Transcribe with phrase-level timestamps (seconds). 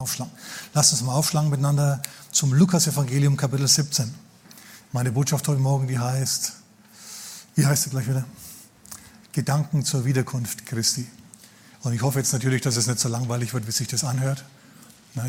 [0.00, 0.32] aufschlagen.
[0.74, 2.00] Lasst uns mal aufschlagen miteinander
[2.30, 4.14] zum Lukas-Evangelium, Kapitel 17.
[4.92, 6.52] Meine Botschaft heute Morgen, die heißt,
[7.56, 8.24] wie heißt sie gleich wieder?
[9.32, 11.08] Gedanken zur Wiederkunft Christi.
[11.82, 14.44] Und ich hoffe jetzt natürlich, dass es nicht so langweilig wird, wie sich das anhört.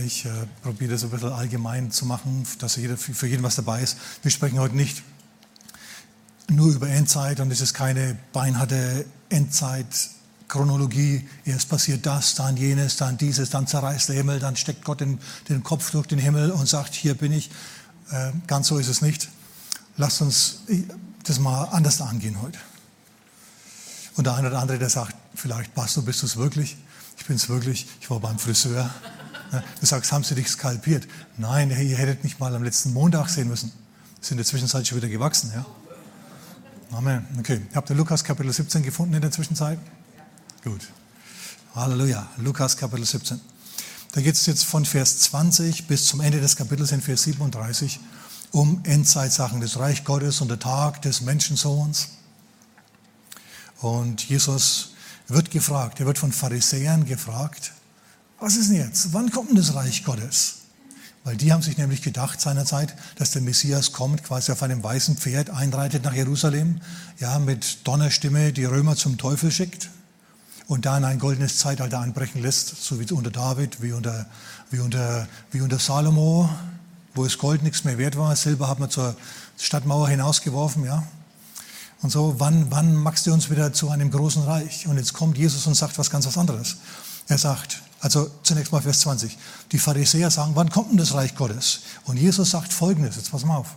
[0.06, 0.30] ich äh,
[0.62, 3.98] probiere das ein bisschen allgemein zu machen, dass jeder, für jeden was dabei ist.
[4.22, 5.02] Wir sprechen heute nicht
[6.48, 9.88] nur über Endzeit und es ist keine beinharte Endzeit
[10.50, 15.00] Chronologie, erst passiert das, dann jenes, dann dieses, dann zerreißt der Himmel, dann steckt Gott
[15.00, 17.50] den, den Kopf durch den Himmel und sagt, hier bin ich.
[18.12, 19.30] Äh, ganz so ist es nicht.
[19.96, 20.62] Lasst uns
[21.24, 22.58] das mal anders angehen heute.
[24.16, 26.78] Und der eine oder andere, der sagt, vielleicht, Pastor, bist du es wirklich?
[27.18, 27.88] Ich bin es wirklich.
[28.02, 28.90] Ich war beim Friseur.
[29.80, 31.08] Du sagst, haben sie dich skalpiert?
[31.38, 33.72] Nein, ihr hättet mich mal am letzten Montag sehen müssen.
[34.20, 35.66] Sind in der Zwischenzeit schon wieder gewachsen, ja?
[36.92, 37.26] Amen.
[37.38, 37.62] Okay.
[37.76, 39.80] Habt ihr Lukas Kapitel 17 gefunden in der Zwischenzeit?
[40.62, 40.90] Gut.
[41.74, 42.28] Halleluja.
[42.36, 43.40] Lukas Kapitel 17.
[44.12, 47.98] Da geht es jetzt von Vers 20 bis zum Ende des Kapitels in Vers 37
[48.52, 52.10] um Endzeitsachen, das Reich Gottes und der Tag des Menschensohns.
[53.80, 54.96] Und Jesus
[55.30, 57.72] wird gefragt, er wird von Pharisäern gefragt,
[58.42, 59.14] was ist denn jetzt?
[59.14, 60.56] Wann kommt denn das Reich Gottes?
[61.24, 65.16] Weil die haben sich nämlich gedacht seinerzeit, dass der Messias kommt, quasi auf einem weißen
[65.16, 66.82] Pferd einreitet nach Jerusalem,
[67.18, 69.90] ja, mit Donnerstimme die Römer zum Teufel schickt
[70.70, 74.28] und dann ein goldenes Zeitalter anbrechen lässt, so wie unter David, wie unter,
[74.70, 76.48] wie unter, wie unter Salomo,
[77.16, 79.16] wo es Gold nichts mehr wert war, Silber hat man zur
[79.58, 81.04] Stadtmauer hinausgeworfen, ja.
[82.04, 84.88] Und so, wann, wann machst du uns wieder zu einem großen Reich?
[84.88, 86.78] Und jetzt kommt Jesus und sagt was ganz was anderes.
[87.28, 89.38] Er sagt, also zunächst mal Vers 20,
[89.72, 91.82] die Pharisäer sagen, wann kommt denn das Reich Gottes?
[92.06, 93.76] Und Jesus sagt Folgendes, jetzt pass mal auf.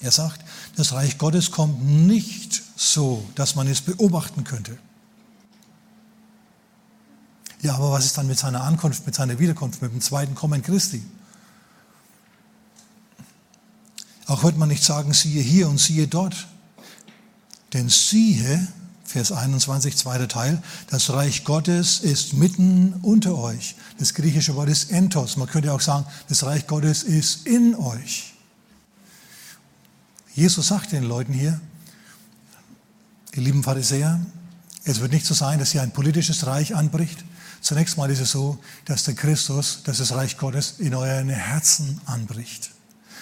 [0.00, 0.40] Er sagt,
[0.76, 4.78] das Reich Gottes kommt nicht so, dass man es beobachten könnte.
[7.62, 10.62] Ja, aber was ist dann mit seiner Ankunft, mit seiner Wiederkunft, mit dem zweiten Kommen
[10.62, 11.02] Christi?
[14.26, 16.46] Auch wird man nicht sagen, siehe hier und siehe dort.
[17.72, 18.68] Denn siehe,
[19.04, 23.74] Vers 21, zweiter Teil, das Reich Gottes ist mitten unter euch.
[23.98, 25.38] Das griechische Wort ist entos.
[25.38, 28.34] Man könnte auch sagen, das Reich Gottes ist in euch.
[30.34, 31.58] Jesus sagt den Leuten hier,
[33.32, 34.20] ihr lieben Pharisäer,
[34.84, 37.24] es wird nicht so sein, dass hier ein politisches Reich anbricht,
[37.60, 42.00] Zunächst mal ist es so, dass der Christus, dass das Reich Gottes in euren Herzen
[42.06, 42.70] anbricht.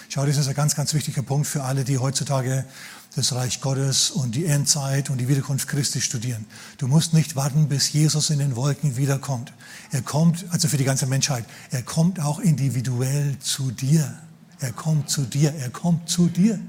[0.09, 2.65] Schau, das ist ein ganz, ganz wichtiger Punkt für alle, die heutzutage
[3.15, 6.45] das Reich Gottes und die Endzeit und die Wiederkunft Christi studieren.
[6.77, 9.51] Du musst nicht warten, bis Jesus in den Wolken wiederkommt.
[9.91, 14.13] Er kommt, also für die ganze Menschheit, er kommt auch individuell zu dir.
[14.59, 16.59] Er kommt zu dir, er kommt zu dir.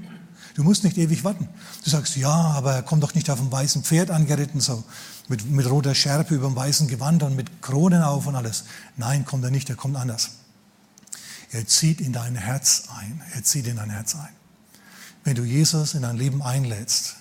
[0.55, 1.47] Du musst nicht ewig warten.
[1.83, 4.83] Du sagst, ja, aber er kommt doch nicht auf dem weißen Pferd angeritten, so
[5.27, 8.65] mit, mit roter Schärpe über dem weißen Gewand und mit Kronen auf und alles.
[8.97, 10.31] Nein, kommt er nicht, er kommt anders.
[11.51, 13.21] Er zieht in dein Herz ein.
[13.33, 14.29] Er zieht in dein Herz ein.
[15.23, 17.15] Wenn du Jesus in dein Leben einlädst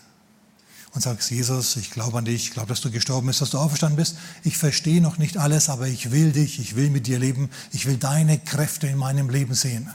[0.95, 3.59] und sagst, Jesus, ich glaube an dich, ich glaube, dass du gestorben bist, dass du
[3.59, 7.19] auferstanden bist, ich verstehe noch nicht alles, aber ich will dich, ich will mit dir
[7.19, 9.91] leben, ich will deine Kräfte in meinem Leben sehen.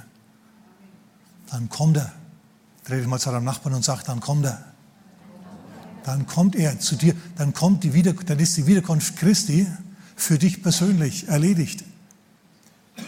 [1.49, 2.11] Dann kommt er.
[2.85, 4.73] Dreh dich mal zu deinem Nachbarn und sag, dann kommt er
[6.03, 9.67] dann kommt er zu dir, dann, kommt die Wieder, dann ist die Wiederkunft Christi
[10.15, 11.83] für dich persönlich erledigt.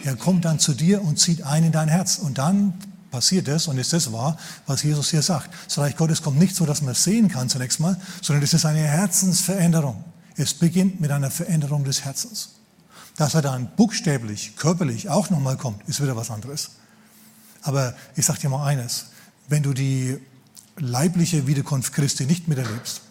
[0.04, 2.18] Er kommt dann zu dir und zieht ein in dein Herz.
[2.18, 2.74] Und dann
[3.10, 5.50] passiert es, und ist das wahr, was Jesus hier sagt.
[5.66, 8.52] Das Reich Gottes kommt nicht so, dass man es sehen kann zunächst mal, sondern es
[8.52, 10.02] ist eine Herzensveränderung.
[10.36, 12.56] Es beginnt mit einer Veränderung des Herzens.
[13.16, 16.70] Dass er dann buchstäblich, körperlich auch nochmal kommt, ist wieder was anderes.
[17.62, 19.06] Aber ich sage dir mal eines,
[19.48, 20.18] wenn du die
[20.76, 23.02] leibliche Wiederkunft Christi nicht miterlebst,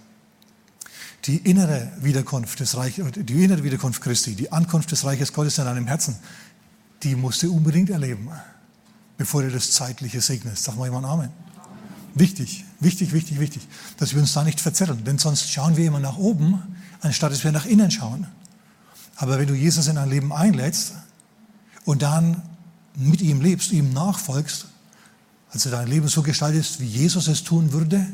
[1.26, 5.66] die innere Wiederkunft des Reiches, die innere Wiederkunft Christi, die Ankunft des Reiches Gottes in
[5.66, 6.16] deinem Herzen,
[7.04, 8.30] die musst du unbedingt erleben,
[9.18, 10.64] bevor du das Zeitliche segnest.
[10.64, 11.30] Sag mal jemand Amen.
[12.14, 13.68] Wichtig, wichtig, wichtig, wichtig,
[13.98, 16.62] dass wir uns da nicht verzetteln, denn sonst schauen wir immer nach oben,
[17.02, 18.28] anstatt dass wir nach innen schauen.
[19.18, 20.94] Aber wenn du Jesus in dein Leben einlädst
[21.84, 22.42] und dann
[22.96, 24.68] mit ihm lebst, ihm nachfolgst,
[25.56, 28.06] also dein Leben so gestaltest, wie Jesus es tun würde,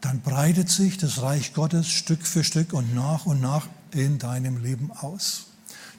[0.00, 4.60] dann breitet sich das Reich Gottes Stück für Stück und nach und nach in deinem
[4.60, 5.46] Leben aus.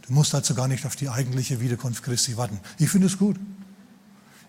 [0.06, 2.60] Du musst also gar nicht auf die eigentliche Wiederkunft Christi warten.
[2.78, 3.38] Ich finde es gut.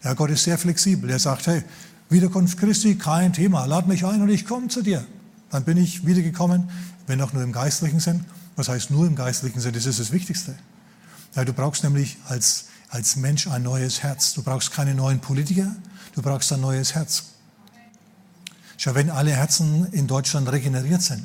[0.03, 1.11] Ja, Gott ist sehr flexibel.
[1.11, 1.63] Er sagt, hey,
[2.09, 3.67] Wiederkunft Christi, kein Thema.
[3.67, 5.07] Lad mich ein und ich komme zu dir.
[5.51, 6.71] Dann bin ich wiedergekommen,
[7.07, 8.25] wenn auch nur im geistlichen Sinn.
[8.57, 9.75] Was heißt nur im geistlichen Sinn?
[9.75, 10.57] Das ist das Wichtigste.
[11.37, 14.35] Ja, du brauchst nämlich als als Mensch ein neues Herz.
[14.35, 15.75] Du brauchst keine neuen Politiker,
[16.15, 17.25] du brauchst ein neues Herz.
[18.77, 21.25] Schau, wenn alle Herzen in Deutschland regeneriert sind,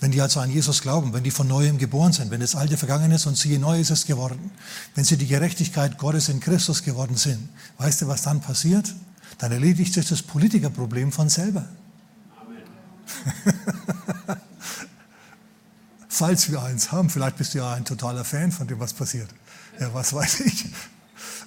[0.00, 2.76] Wenn die also an Jesus glauben, wenn die von neuem geboren sind, wenn das Alte
[2.76, 4.50] vergangen ist und siehe, neu ist es geworden,
[4.94, 7.48] wenn sie die Gerechtigkeit Gottes in Christus geworden sind,
[7.78, 8.92] weißt du, was dann passiert?
[9.38, 11.64] Dann erledigt sich das Politikerproblem von selber.
[12.38, 12.62] Amen.
[16.08, 19.30] Falls wir eins haben, vielleicht bist du ja ein totaler Fan von dem, was passiert.
[19.80, 20.66] Ja, was weiß ich.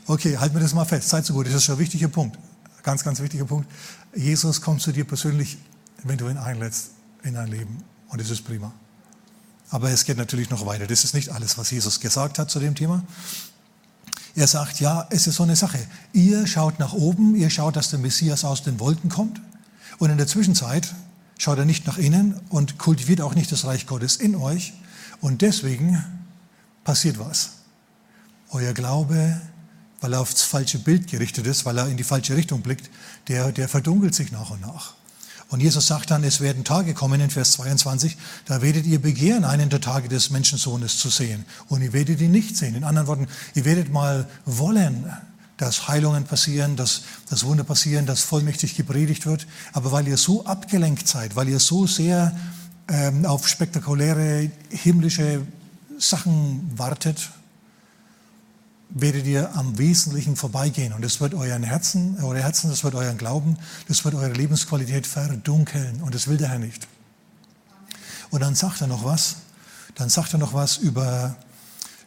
[0.05, 1.09] Okay, halten wir das mal fest.
[1.09, 2.37] Seid so gut, das ist schon ein wichtiger Punkt.
[2.83, 3.69] Ganz, ganz wichtiger Punkt.
[4.15, 5.57] Jesus kommt zu dir persönlich,
[6.03, 6.91] wenn du ihn einlädst
[7.23, 7.83] in dein Leben.
[8.09, 8.73] Und das ist prima.
[9.69, 10.87] Aber es geht natürlich noch weiter.
[10.87, 13.03] Das ist nicht alles, was Jesus gesagt hat zu dem Thema.
[14.35, 15.79] Er sagt, ja, es ist so eine Sache.
[16.13, 19.41] Ihr schaut nach oben, ihr schaut, dass der Messias aus den Wolken kommt.
[19.97, 20.93] Und in der Zwischenzeit
[21.37, 24.73] schaut er nicht nach innen und kultiviert auch nicht das Reich Gottes in euch.
[25.19, 26.03] Und deswegen
[26.83, 27.56] passiert was.
[28.51, 29.41] Euer Glaube,
[30.01, 32.89] weil er aufs falsche Bild gerichtet ist, weil er in die falsche Richtung blickt,
[33.27, 34.93] der, der verdunkelt sich nach und nach.
[35.49, 39.45] Und Jesus sagt dann, es werden Tage kommen in Vers 22, da werdet ihr begehren,
[39.45, 41.45] einen der Tage des Menschensohnes zu sehen.
[41.69, 42.75] Und ihr werdet ihn nicht sehen.
[42.75, 45.09] In anderen Worten, ihr werdet mal wollen,
[45.55, 49.47] dass Heilungen passieren, dass, dass Wunder passieren, dass vollmächtig gepredigt wird.
[49.71, 52.35] Aber weil ihr so abgelenkt seid, weil ihr so sehr
[52.89, 55.41] ähm, auf spektakuläre himmlische
[55.97, 57.29] Sachen wartet,
[58.89, 60.93] werdet ihr am Wesentlichen vorbeigehen.
[60.93, 63.57] Und das wird euren Herzen, eure Herzen, das wird euren Glauben,
[63.87, 66.01] das wird eure Lebensqualität verdunkeln.
[66.01, 66.87] Und das will der Herr nicht.
[68.29, 69.37] Und dann sagt er noch was.
[69.95, 71.35] Dann sagt er noch was über,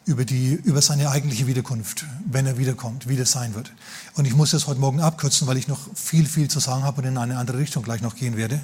[0.05, 3.71] über, die, über seine eigentliche Wiederkunft, wenn er wiederkommt, wie das sein wird.
[4.15, 7.01] Und ich muss das heute Morgen abkürzen, weil ich noch viel, viel zu sagen habe
[7.01, 8.61] und in eine andere Richtung gleich noch gehen werde.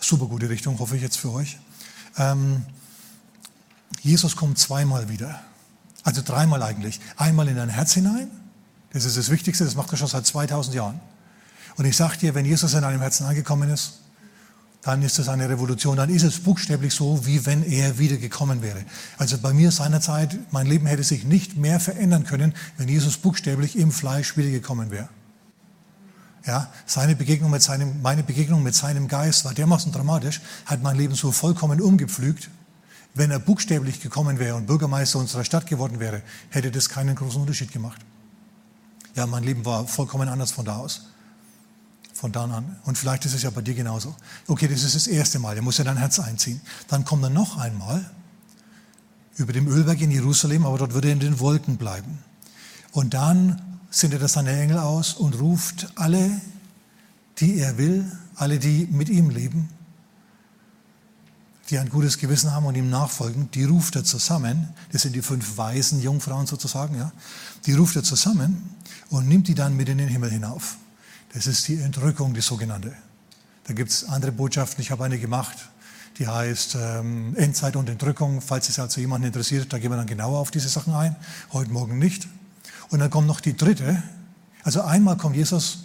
[0.00, 1.58] Super gute Richtung, hoffe ich jetzt für euch.
[2.16, 2.64] Ähm,
[4.00, 5.40] Jesus kommt zweimal wieder.
[6.02, 7.00] Also dreimal eigentlich.
[7.16, 8.28] Einmal in dein Herz hinein.
[8.92, 11.00] Das ist das Wichtigste, das macht er schon seit 2000 Jahren.
[11.76, 14.00] Und ich sage dir, wenn Jesus in deinem Herzen angekommen ist,
[14.82, 15.96] dann ist es eine Revolution.
[15.96, 18.84] Dann ist es buchstäblich so, wie wenn er wiedergekommen wäre.
[19.16, 23.78] Also bei mir seinerzeit, mein Leben hätte sich nicht mehr verändern können, wenn Jesus buchstäblich
[23.78, 25.08] im Fleisch wiedergekommen wäre.
[26.44, 30.96] Ja, seine Begegnung mit seinem, meine Begegnung mit seinem Geist war dermaßen dramatisch, hat mein
[30.96, 32.50] Leben so vollkommen umgepflügt,
[33.14, 37.40] wenn er buchstäblich gekommen wäre und Bürgermeister unserer Stadt geworden wäre, hätte das keinen großen
[37.40, 38.00] Unterschied gemacht.
[39.14, 41.02] Ja, mein Leben war vollkommen anders von da aus.
[42.14, 42.76] Von da an.
[42.84, 44.14] Und vielleicht ist es ja bei dir genauso.
[44.46, 45.56] Okay, das ist das erste Mal.
[45.56, 46.60] Er muss ja dein Herz einziehen.
[46.88, 48.08] Dann kommt er noch einmal
[49.36, 52.18] über dem Ölberg in Jerusalem, aber dort würde er in den Wolken bleiben.
[52.92, 53.60] Und dann
[53.90, 56.40] sendet er seine Engel aus und ruft alle,
[57.38, 59.68] die er will, alle, die mit ihm leben,
[61.72, 64.68] die ein gutes Gewissen haben und ihm nachfolgen, die ruft er zusammen.
[64.92, 67.10] Das sind die fünf weisen Jungfrauen sozusagen, ja.
[67.64, 68.76] Die ruft er zusammen
[69.08, 70.76] und nimmt die dann mit in den Himmel hinauf.
[71.32, 72.92] Das ist die Entrückung, die sogenannte.
[73.64, 74.82] Da gibt es andere Botschaften.
[74.82, 75.56] Ich habe eine gemacht,
[76.18, 78.42] die heißt ähm, Endzeit und Entrückung.
[78.42, 81.16] Falls es also jemanden interessiert, da gehen wir dann genauer auf diese Sachen ein.
[81.52, 82.28] Heute Morgen nicht.
[82.90, 84.02] Und dann kommt noch die dritte.
[84.62, 85.84] Also einmal kommt Jesus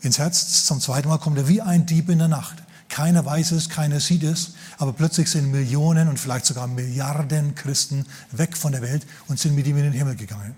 [0.00, 2.62] ins Herz, zum zweiten Mal kommt er wie ein Dieb in der Nacht.
[2.88, 8.06] Keiner weiß es, keiner sieht es, aber plötzlich sind Millionen und vielleicht sogar Milliarden Christen
[8.32, 10.54] weg von der Welt und sind mit ihm in den Himmel gegangen.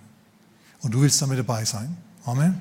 [0.80, 1.96] Und du willst damit dabei sein.
[2.24, 2.60] Amen.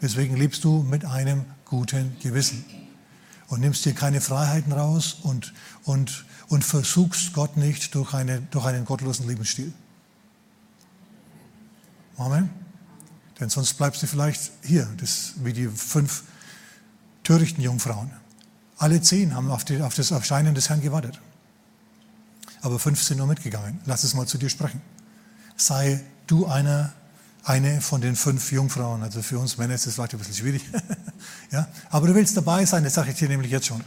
[0.00, 2.64] Deswegen lebst du mit einem guten Gewissen
[3.48, 5.52] und nimmst dir keine Freiheiten raus und,
[5.84, 9.72] und, und versuchst Gott nicht durch, eine, durch einen gottlosen Lebensstil.
[12.16, 12.50] Amen.
[13.40, 16.24] Denn sonst bleibst du vielleicht hier, das, wie die fünf
[17.22, 18.10] törichten Jungfrauen.
[18.78, 21.20] Alle zehn haben auf, die, auf das Erscheinen des Herrn gewartet.
[22.60, 23.80] Aber fünf sind nur mitgegangen.
[23.86, 24.80] Lass es mal zu dir sprechen.
[25.56, 26.92] Sei du einer,
[27.44, 29.02] eine von den fünf Jungfrauen.
[29.02, 30.62] Also für uns Männer ist das vielleicht ein bisschen schwierig.
[31.50, 31.66] ja?
[31.90, 33.82] Aber du willst dabei sein, das sage ich dir nämlich jetzt schon.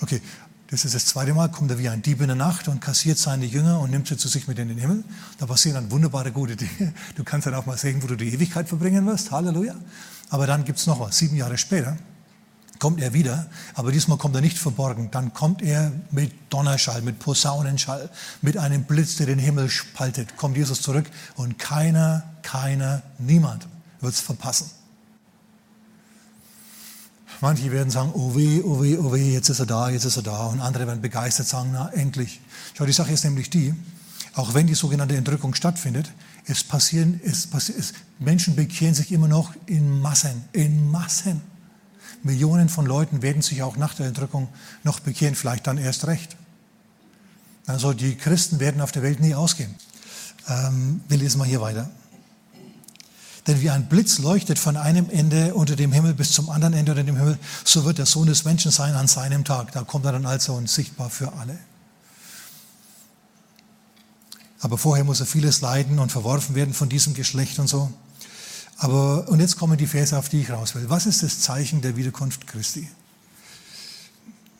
[0.00, 0.22] Okay,
[0.68, 3.18] das ist das zweite Mal, kommt er wie ein Dieb in der Nacht und kassiert
[3.18, 5.02] seine Jünger und nimmt sie zu sich mit in den Himmel.
[5.38, 6.94] Da passieren dann wunderbare gute Dinge.
[7.16, 9.32] Du kannst dann auch mal sehen, wo du die Ewigkeit verbringen wirst.
[9.32, 9.74] Halleluja.
[10.28, 11.18] Aber dann gibt es noch was.
[11.18, 11.96] Sieben Jahre später
[12.80, 15.10] kommt er wieder, aber diesmal kommt er nicht verborgen.
[15.12, 18.10] Dann kommt er mit Donnerschall, mit Posaunenschall,
[18.42, 20.36] mit einem Blitz, der den Himmel spaltet.
[20.36, 21.04] Kommt Jesus zurück
[21.36, 23.68] und keiner, keiner, niemand
[24.00, 24.70] wird es verpassen.
[27.40, 30.16] Manche werden sagen, oh weh, oh weh, oh weh, jetzt ist er da, jetzt ist
[30.16, 30.46] er da.
[30.46, 32.40] Und andere werden begeistert sagen, na endlich.
[32.74, 33.74] Schau, die Sache ist nämlich die,
[34.34, 36.10] auch wenn die sogenannte Entrückung stattfindet,
[36.46, 41.40] es passieren, es es, Menschen bekehren sich immer noch in Massen, in Massen.
[42.22, 44.48] Millionen von Leuten werden sich auch nach der Entrückung
[44.84, 46.36] noch bekehren, vielleicht dann erst recht.
[47.66, 49.74] Also die Christen werden auf der Welt nie ausgehen.
[50.48, 51.90] Ähm, wir lesen mal hier weiter.
[53.46, 56.92] Denn wie ein Blitz leuchtet von einem Ende unter dem Himmel bis zum anderen Ende
[56.92, 59.72] unter dem Himmel, so wird der Sohn des Menschen sein an seinem Tag.
[59.72, 61.58] Da kommt er dann also und sichtbar für alle.
[64.60, 67.90] Aber vorher muss er vieles leiden und verworfen werden von diesem Geschlecht und so.
[68.82, 70.88] Aber, und jetzt kommen die Verse, auf die ich raus will.
[70.88, 72.88] Was ist das Zeichen der Wiederkunft Christi?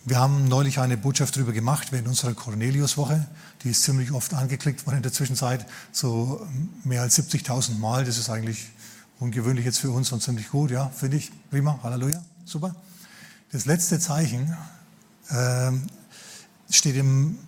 [0.04, 3.26] Wir haben neulich eine Botschaft darüber gemacht während unserer Cornelius-Woche.
[3.64, 6.46] Die ist ziemlich oft angeklickt worden in der Zwischenzeit, so
[6.84, 8.04] mehr als 70.000 Mal.
[8.04, 8.68] Das ist eigentlich
[9.20, 11.30] ungewöhnlich jetzt für uns und ziemlich gut, ja, finde ich.
[11.50, 12.76] Prima, Halleluja, super.
[13.52, 14.54] Das letzte Zeichen
[15.30, 15.72] äh,
[16.68, 17.38] steht im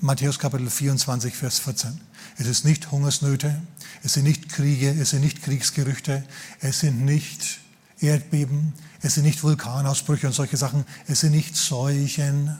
[0.00, 2.00] Matthäus Kapitel 24, Vers 14.
[2.36, 3.62] Es ist nicht Hungersnöte,
[4.02, 6.24] es sind nicht Kriege, es sind nicht Kriegsgerüchte,
[6.60, 7.60] es sind nicht
[8.00, 12.56] Erdbeben, es sind nicht Vulkanausbrüche und solche Sachen, es sind nicht Seuchen,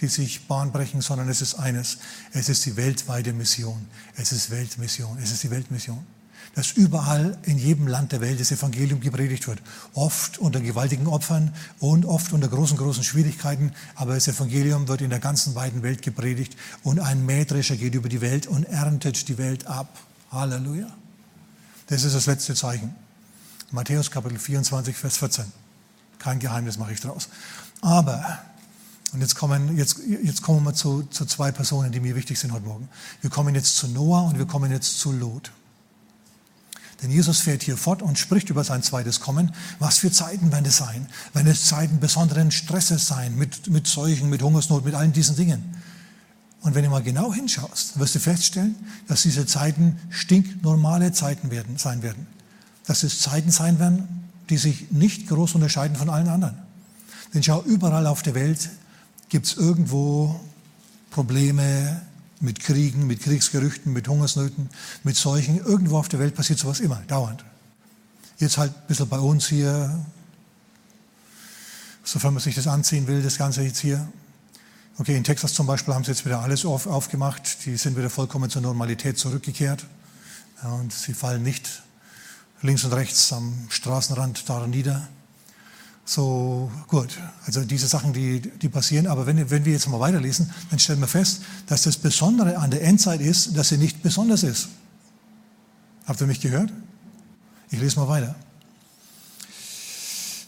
[0.00, 1.98] die sich Bahn brechen, sondern es ist eines,
[2.32, 6.04] es ist die weltweite Mission, es ist Weltmission, es ist die Weltmission.
[6.54, 9.60] Dass überall in jedem Land der Welt das Evangelium gepredigt wird.
[9.92, 13.72] Oft unter gewaltigen Opfern und oft unter großen, großen Schwierigkeiten.
[13.94, 18.08] Aber das Evangelium wird in der ganzen weiten Welt gepredigt und ein Mähdrescher geht über
[18.08, 19.98] die Welt und erntet die Welt ab.
[20.36, 20.88] Halleluja.
[21.88, 22.94] Das ist das letzte Zeichen.
[23.70, 25.44] Matthäus Kapitel 24, Vers 14.
[26.18, 27.28] Kein Geheimnis mache ich draus.
[27.82, 28.38] Aber,
[29.12, 32.52] und jetzt kommen, jetzt, jetzt kommen wir zu, zu zwei Personen, die mir wichtig sind
[32.52, 32.88] heute Morgen.
[33.20, 35.52] Wir kommen jetzt zu Noah und wir kommen jetzt zu Lot.
[37.02, 39.52] Denn Jesus fährt hier fort und spricht über sein zweites Kommen.
[39.78, 41.06] Was für Zeiten werden es sein?
[41.34, 45.76] Wenn es Zeiten besonderen Stresses sein, mit, mit Seuchen, mit Hungersnot, mit allen diesen Dingen.
[46.66, 48.74] Und wenn du mal genau hinschaust, wirst du feststellen,
[49.06, 52.26] dass diese Zeiten stinknormale Zeiten werden, sein werden.
[52.86, 56.58] Dass es Zeiten sein werden, die sich nicht groß unterscheiden von allen anderen.
[57.32, 58.68] Denn schau, überall auf der Welt
[59.28, 60.40] gibt es irgendwo
[61.12, 62.02] Probleme
[62.40, 64.68] mit Kriegen, mit Kriegsgerüchten, mit Hungersnöten,
[65.04, 65.58] mit Seuchen.
[65.58, 67.44] Irgendwo auf der Welt passiert sowas immer, dauernd.
[68.38, 70.04] Jetzt halt ein bisschen bei uns hier,
[72.02, 74.08] sofern man sich das anziehen will, das Ganze jetzt hier.
[74.98, 77.66] Okay, in Texas zum Beispiel haben sie jetzt wieder alles auf, aufgemacht.
[77.66, 79.84] Die sind wieder vollkommen zur Normalität zurückgekehrt.
[80.62, 81.82] Ja, und sie fallen nicht
[82.62, 85.06] links und rechts am Straßenrand da nieder.
[86.06, 87.18] So, gut.
[87.44, 89.06] Also diese Sachen, die, die passieren.
[89.06, 92.70] Aber wenn, wenn wir jetzt mal weiterlesen, dann stellen wir fest, dass das Besondere an
[92.70, 94.68] der Endzeit ist, dass sie nicht besonders ist.
[96.06, 96.72] Habt ihr mich gehört?
[97.70, 98.34] Ich lese mal weiter.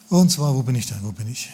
[0.09, 1.03] Und zwar, wo bin ich denn?
[1.03, 1.51] Wo bin ich?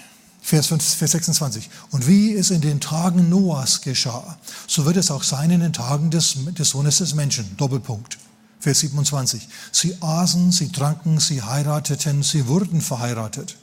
[0.46, 1.70] Vers, 5, Vers 26.
[1.90, 4.36] Und wie es in den Tagen Noahs geschah,
[4.66, 7.56] so wird es auch sein in den Tagen des, des Sohnes des Menschen.
[7.56, 8.18] Doppelpunkt.
[8.60, 9.48] Vers 27.
[9.72, 13.56] Sie aßen, sie tranken, sie heirateten, sie wurden verheiratet.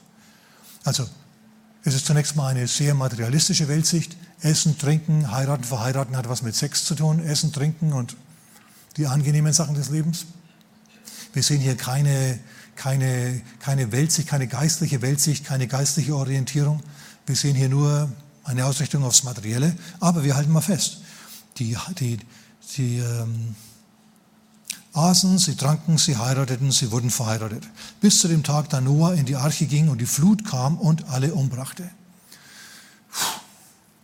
[0.84, 1.08] Also,
[1.84, 4.18] es ist zunächst mal eine sehr materialistische Weltsicht.
[4.42, 7.24] Essen, trinken, heiraten, verheiraten hat was mit Sex zu tun.
[7.24, 8.16] Essen, trinken und
[8.98, 10.26] die angenehmen Sachen des Lebens.
[11.34, 12.40] Wir sehen hier keine
[12.82, 16.82] keine, keine Weltsicht, keine geistliche Weltsicht, keine geistliche Orientierung.
[17.28, 18.12] Wir sehen hier nur
[18.44, 20.98] eine Ausrichtung aufs Materielle, aber wir halten mal fest.
[21.58, 22.18] Die, die,
[22.76, 23.56] die ähm,
[24.94, 27.68] aßen, sie tranken, sie heirateten, sie wurden verheiratet.
[28.00, 31.08] Bis zu dem Tag, da Noah in die Arche ging und die Flut kam und
[31.08, 31.88] alle umbrachte.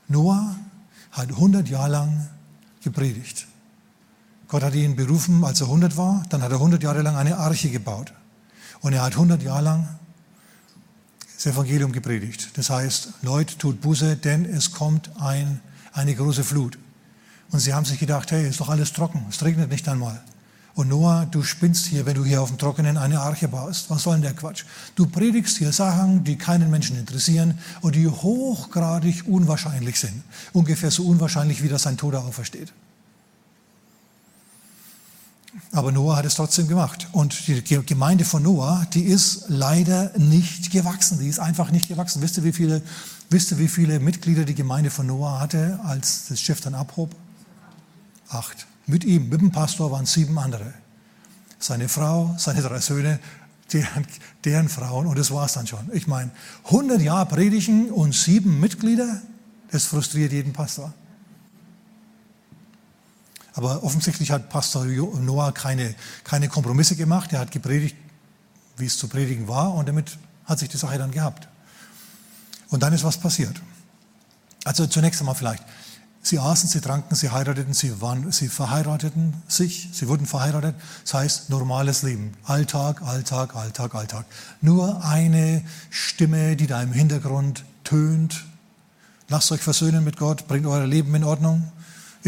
[0.07, 0.55] Noah
[1.09, 2.29] hat 100 Jahre lang
[2.83, 3.47] gepredigt.
[4.47, 6.23] Gott hat ihn berufen, als er 100 war.
[6.29, 8.13] Dann hat er 100 Jahre lang eine Arche gebaut.
[8.81, 9.87] Und er hat 100 Jahre lang
[11.35, 12.49] das Evangelium gepredigt.
[12.55, 15.59] Das heißt, Leute, tut Buße, denn es kommt ein,
[15.93, 16.77] eine große Flut.
[17.51, 20.21] Und sie haben sich gedacht, hey, ist doch alles trocken, es regnet nicht einmal.
[20.77, 23.89] Und Noah, du spinnst hier, wenn du hier auf dem Trockenen eine Arche baust.
[23.89, 24.63] Was soll denn der Quatsch?
[24.93, 30.21] Du predigst hier Sachen, die keinen Menschen interessieren und die hochgradig unwahrscheinlich sind.
[30.53, 32.71] Ungefähr so unwahrscheinlich, wie dass ein Toter aufersteht.
[35.71, 37.07] Aber Noah hat es trotzdem gemacht.
[37.11, 41.19] Und die Gemeinde von Noah, die ist leider nicht gewachsen.
[41.19, 42.21] Die ist einfach nicht gewachsen.
[42.21, 42.81] Wisst ihr, wie viele,
[43.29, 47.15] wisst ihr, wie viele Mitglieder die Gemeinde von Noah hatte, als das Schiff dann abhob?
[48.29, 48.67] Acht.
[48.85, 50.73] Mit ihm, mit dem Pastor waren sieben andere.
[51.59, 53.19] Seine Frau, seine drei Söhne,
[53.73, 54.05] deren,
[54.45, 55.89] deren Frauen und das war es dann schon.
[55.93, 56.31] Ich meine,
[56.65, 59.21] 100 Jahre predigen und sieben Mitglieder,
[59.71, 60.93] das frustriert jeden Pastor.
[63.57, 67.33] Aber offensichtlich hat Pastor Noah keine, keine Kompromisse gemacht.
[67.33, 67.95] Er hat gepredigt,
[68.77, 71.47] wie es zu predigen war, und damit hat sich die Sache dann gehabt.
[72.69, 73.59] Und dann ist was passiert.
[74.63, 75.63] Also zunächst einmal vielleicht.
[76.21, 80.75] Sie aßen, sie tranken, sie heirateten, sie, waren, sie verheirateten sich, sie wurden verheiratet.
[81.03, 82.33] Das heißt normales Leben.
[82.43, 84.25] Alltag, Alltag, Alltag, Alltag.
[84.61, 88.45] Nur eine Stimme, die da im Hintergrund tönt.
[89.29, 91.71] Lasst euch versöhnen mit Gott, bringt euer Leben in Ordnung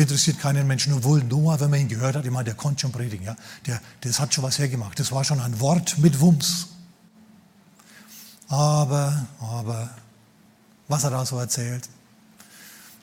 [0.02, 0.94] interessiert keinen Menschen.
[0.94, 3.26] Obwohl Noah, wenn man ihn gehört hat, ich der konnte schon predigen.
[3.26, 3.36] Ja?
[3.66, 5.00] Der, das hat schon was hergemacht.
[5.00, 6.68] Das war schon ein Wort mit Wumms.
[8.48, 9.90] Aber, aber,
[10.88, 11.88] was er da so erzählt?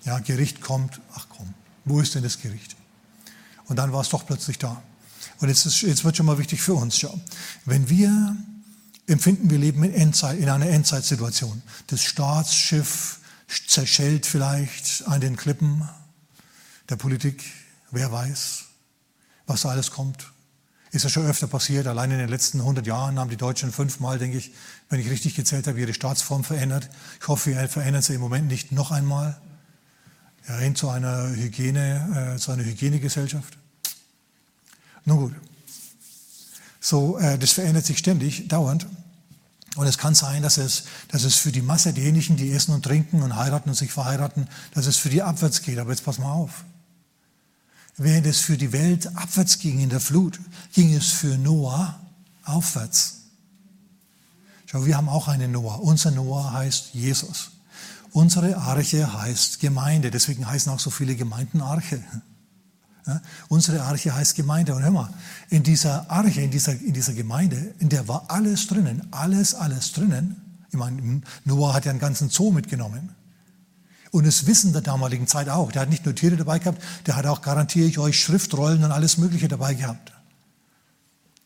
[0.04, 1.00] Ja, Gericht kommt.
[1.14, 2.76] Ach komm, wo ist denn das Gericht?
[3.66, 4.82] Und dann war es doch plötzlich da.
[5.40, 6.98] Und jetzt, ist, jetzt wird schon mal wichtig für uns.
[6.98, 7.18] Schau.
[7.64, 8.36] Wenn wir
[9.06, 11.62] empfinden, wir leben in, Endzeit, in einer Endzeitsituation.
[11.88, 13.20] Das Staatsschiff
[13.68, 15.88] zerschellt vielleicht an den Klippen
[16.88, 17.42] der Politik.
[17.90, 18.64] Wer weiß,
[19.46, 20.32] was da alles kommt.
[20.92, 21.86] Ist ja schon öfter passiert.
[21.86, 24.52] Allein in den letzten 100 Jahren haben die Deutschen fünfmal, denke ich,
[24.88, 26.88] wenn ich richtig gezählt habe, ihre Staatsform verändert.
[27.20, 29.40] Ich hoffe, wir verändern sie im Moment nicht noch einmal.
[30.48, 33.58] Ja, hin zu einer Hygiene, äh, zu einer Hygienegesellschaft.
[35.04, 35.34] Nun gut.
[36.80, 38.86] So, äh, das verändert sich ständig, dauernd.
[39.74, 42.84] Und es kann sein, dass es, dass es für die Masse derjenigen, die essen und
[42.84, 45.78] trinken und heiraten und sich verheiraten, dass es für die abwärts geht.
[45.78, 46.64] Aber jetzt pass mal auf.
[47.96, 50.38] Während es für die Welt abwärts ging in der Flut,
[50.74, 51.98] ging es für Noah
[52.44, 53.22] aufwärts.
[54.66, 55.80] Schau, wir haben auch einen Noah.
[55.80, 57.52] Unser Noah heißt Jesus.
[58.12, 60.10] Unsere Arche heißt Gemeinde.
[60.10, 62.02] Deswegen heißen auch so viele Gemeinden Arche.
[63.06, 64.74] Ja, unsere Arche heißt Gemeinde.
[64.74, 65.14] Und hör mal,
[65.48, 69.06] in dieser Arche, in dieser, in dieser Gemeinde, in der war alles drinnen.
[69.12, 70.36] Alles, alles drinnen.
[70.70, 73.10] Ich meine, Noah hat ja einen ganzen Zoo mitgenommen.
[74.16, 75.70] Und das Wissen der damaligen Zeit auch.
[75.70, 78.90] Der hat nicht nur Tiere dabei gehabt, der hat auch, garantiere ich euch, Schriftrollen und
[78.90, 80.10] alles Mögliche dabei gehabt.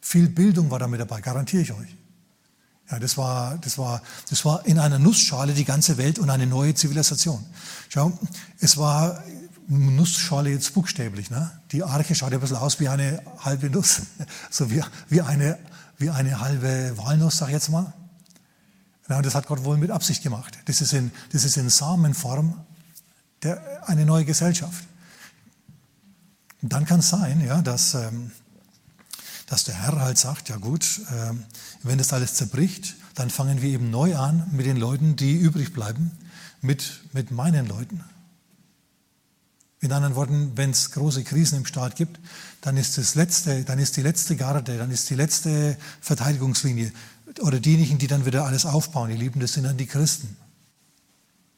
[0.01, 1.97] Viel Bildung war damit dabei, garantiere ich euch.
[2.89, 6.47] Ja, das war, das war, das war in einer Nussschale die ganze Welt und eine
[6.47, 7.45] neue Zivilisation.
[7.89, 8.17] Schau,
[8.61, 9.21] es war
[9.67, 11.29] Nussschale jetzt buchstäblich.
[11.29, 11.51] Ne?
[11.73, 14.03] Die Arche schaut ein bisschen aus wie eine halbe Nuss,
[14.51, 15.59] so wie, wie, eine,
[15.99, 17.93] wie eine halbe Walnuss, sag ich jetzt mal.
[19.11, 20.57] Ja, und das hat Gott wohl mit Absicht gemacht.
[20.67, 22.65] Das ist in, das ist in Samenform
[23.43, 24.85] der, eine neue Gesellschaft.
[26.63, 28.31] Und dann kann es sein, ja, dass, ähm,
[29.47, 31.45] dass der Herr halt sagt, ja gut, ähm,
[31.83, 35.73] wenn das alles zerbricht, dann fangen wir eben neu an mit den Leuten, die übrig
[35.73, 36.13] bleiben,
[36.61, 38.05] mit, mit meinen Leuten.
[39.81, 42.21] In anderen Worten, wenn es große Krisen im Staat gibt,
[42.61, 46.93] dann ist das letzte, dann ist die letzte Garde, dann ist die letzte Verteidigungslinie
[47.41, 50.37] oder diejenigen, die dann wieder alles aufbauen, ihr Lieben, das sind dann die Christen.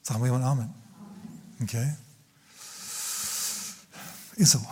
[0.02, 0.70] Sagen wir jemand Amen.
[1.62, 1.94] Okay?
[4.36, 4.64] Ist so.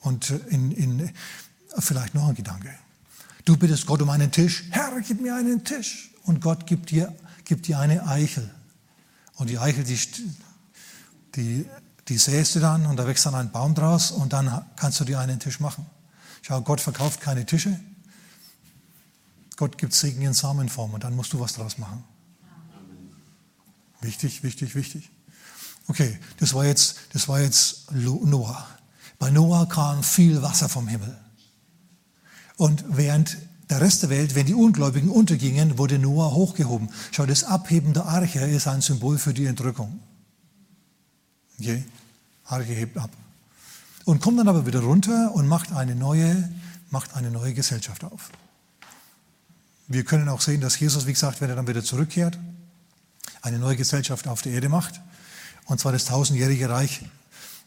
[0.00, 1.10] Und in, in,
[1.78, 2.72] vielleicht noch ein Gedanke.
[3.44, 4.64] Du bittest Gott um einen Tisch.
[4.70, 6.10] Herr, gib mir einen Tisch.
[6.24, 8.48] Und Gott gibt dir, gibt dir eine Eichel.
[9.36, 9.98] Und die Eichel, die,
[11.34, 11.66] die,
[12.08, 15.04] die säst du dann und da wächst dann ein Baum draus und dann kannst du
[15.04, 15.86] dir einen Tisch machen.
[16.42, 17.78] Schau, Gott verkauft keine Tische,
[19.56, 22.04] Gott gibt Segen in Samenform und dann musst du was draus machen.
[24.00, 25.10] Wichtig, wichtig, wichtig.
[25.88, 28.66] Okay, das war jetzt, das war jetzt Noah.
[29.18, 31.16] Bei Noah kam viel Wasser vom Himmel.
[32.56, 33.36] Und während
[33.70, 36.90] der Rest der Welt, wenn die Ungläubigen untergingen, wurde Noah hochgehoben.
[37.10, 40.00] Schau, das Abheben der Arche ist ein Symbol für die Entrückung.
[41.58, 41.84] Okay?
[42.44, 43.10] Arche hebt ab.
[44.04, 46.52] Und kommt dann aber wieder runter und macht eine neue,
[46.90, 48.30] macht eine neue Gesellschaft auf.
[49.88, 52.38] Wir können auch sehen, dass Jesus, wie gesagt, wenn er dann wieder zurückkehrt,
[53.42, 55.00] eine neue Gesellschaft auf der Erde macht,
[55.66, 57.02] und zwar das tausendjährige Reich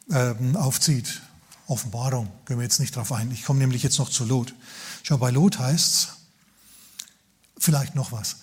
[0.10, 1.22] äh, aufzieht.
[1.68, 3.32] Offenbarung, gehen wir jetzt nicht drauf ein.
[3.32, 4.54] Ich komme nämlich jetzt noch zu Lot.
[5.04, 6.08] Schau, bei Lot heißt es,
[7.58, 8.38] vielleicht noch was.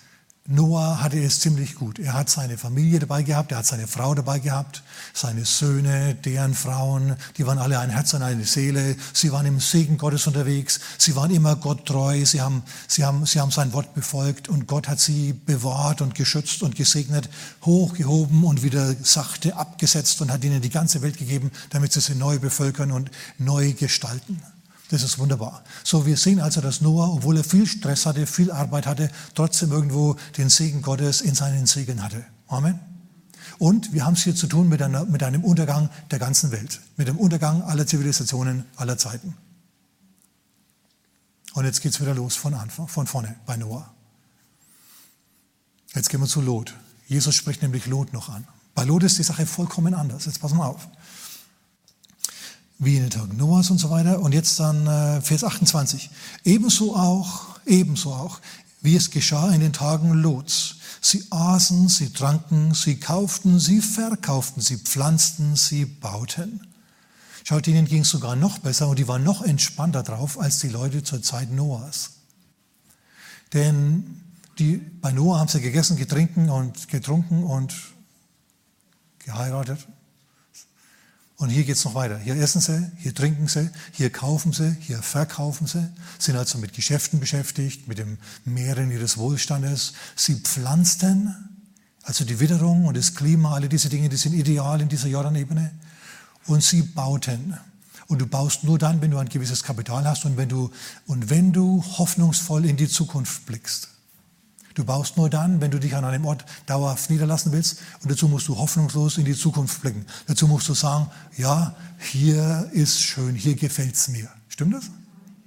[0.45, 1.99] Noah hatte es ziemlich gut.
[1.99, 6.53] Er hat seine Familie dabei gehabt, er hat seine Frau dabei gehabt, seine Söhne, deren
[6.53, 8.97] Frauen, die waren alle ein Herz und eine Seele.
[9.13, 10.81] Sie waren im Segen Gottes unterwegs.
[10.97, 12.25] Sie waren immer Gott treu.
[12.25, 16.13] Sie haben, sie haben, sie haben sein Wort befolgt und Gott hat sie bewahrt und
[16.13, 17.29] geschützt und gesegnet,
[17.63, 22.15] hochgehoben und wieder sachte abgesetzt und hat ihnen die ganze Welt gegeben, damit sie sie
[22.15, 24.41] neu bevölkern und neu gestalten.
[24.93, 25.63] Das ist wunderbar.
[25.83, 29.71] So, wir sehen also, dass Noah, obwohl er viel Stress hatte, viel Arbeit hatte, trotzdem
[29.71, 32.23] irgendwo den Segen Gottes in seinen Segeln hatte.
[32.45, 32.79] Amen.
[33.57, 36.79] Und wir haben es hier zu tun mit, einer, mit einem Untergang der ganzen Welt,
[36.95, 39.35] mit dem Untergang aller Zivilisationen aller Zeiten.
[41.55, 43.91] Und jetzt geht es wieder los von Anfang, von vorne bei Noah.
[45.95, 46.75] Jetzt gehen wir zu Lot.
[47.07, 48.45] Jesus spricht nämlich Lot noch an.
[48.75, 50.25] Bei Lot ist die Sache vollkommen anders.
[50.25, 50.87] Jetzt passen wir auf
[52.85, 54.19] wie in den Tagen Noahs und so weiter.
[54.19, 56.09] Und jetzt dann äh, Vers 28.
[56.43, 58.39] Ebenso auch, ebenso auch,
[58.81, 60.75] wie es geschah in den Tagen Lots.
[61.01, 66.67] Sie aßen, sie tranken, sie kauften, sie verkauften, sie pflanzten, sie bauten.
[67.43, 70.69] Schaut, ihnen ging es sogar noch besser und die waren noch entspannter drauf als die
[70.69, 72.11] Leute zur Zeit Noahs.
[73.51, 74.21] Denn
[74.59, 77.73] die, bei Noah haben sie gegessen, getrinken und getrunken und
[79.19, 79.87] geheiratet
[81.37, 82.17] und hier geht es noch weiter.
[82.17, 85.87] Hier essen sie, hier trinken sie, hier kaufen sie, hier verkaufen sie,
[86.19, 89.93] sind also mit Geschäften beschäftigt, mit dem Mehren ihres Wohlstandes.
[90.15, 91.35] Sie pflanzten,
[92.03, 95.71] also die Witterung und das Klima, alle diese Dinge, die sind ideal in dieser Jordanebene.
[96.45, 97.57] Und sie bauten.
[98.07, 100.71] Und du baust nur dann, wenn du ein gewisses Kapital hast und wenn du,
[101.07, 103.92] und wenn du hoffnungsvoll in die Zukunft blickst.
[104.73, 107.79] Du baust nur dann, wenn du dich an einem Ort dauerhaft niederlassen willst.
[108.01, 110.05] Und dazu musst du hoffnungslos in die Zukunft blicken.
[110.27, 111.07] Dazu musst du sagen,
[111.37, 114.29] ja, hier ist schön, hier gefällt's mir.
[114.49, 114.85] Stimmt das?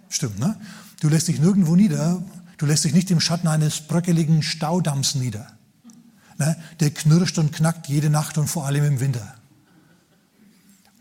[0.08, 0.56] Stimmt, ne?
[1.00, 2.22] Du lässt dich nirgendwo nieder.
[2.56, 5.46] Du lässt dich nicht im Schatten eines bröckeligen Staudamms nieder.
[6.38, 6.56] Ne?
[6.80, 9.34] Der knirscht und knackt jede Nacht und vor allem im Winter.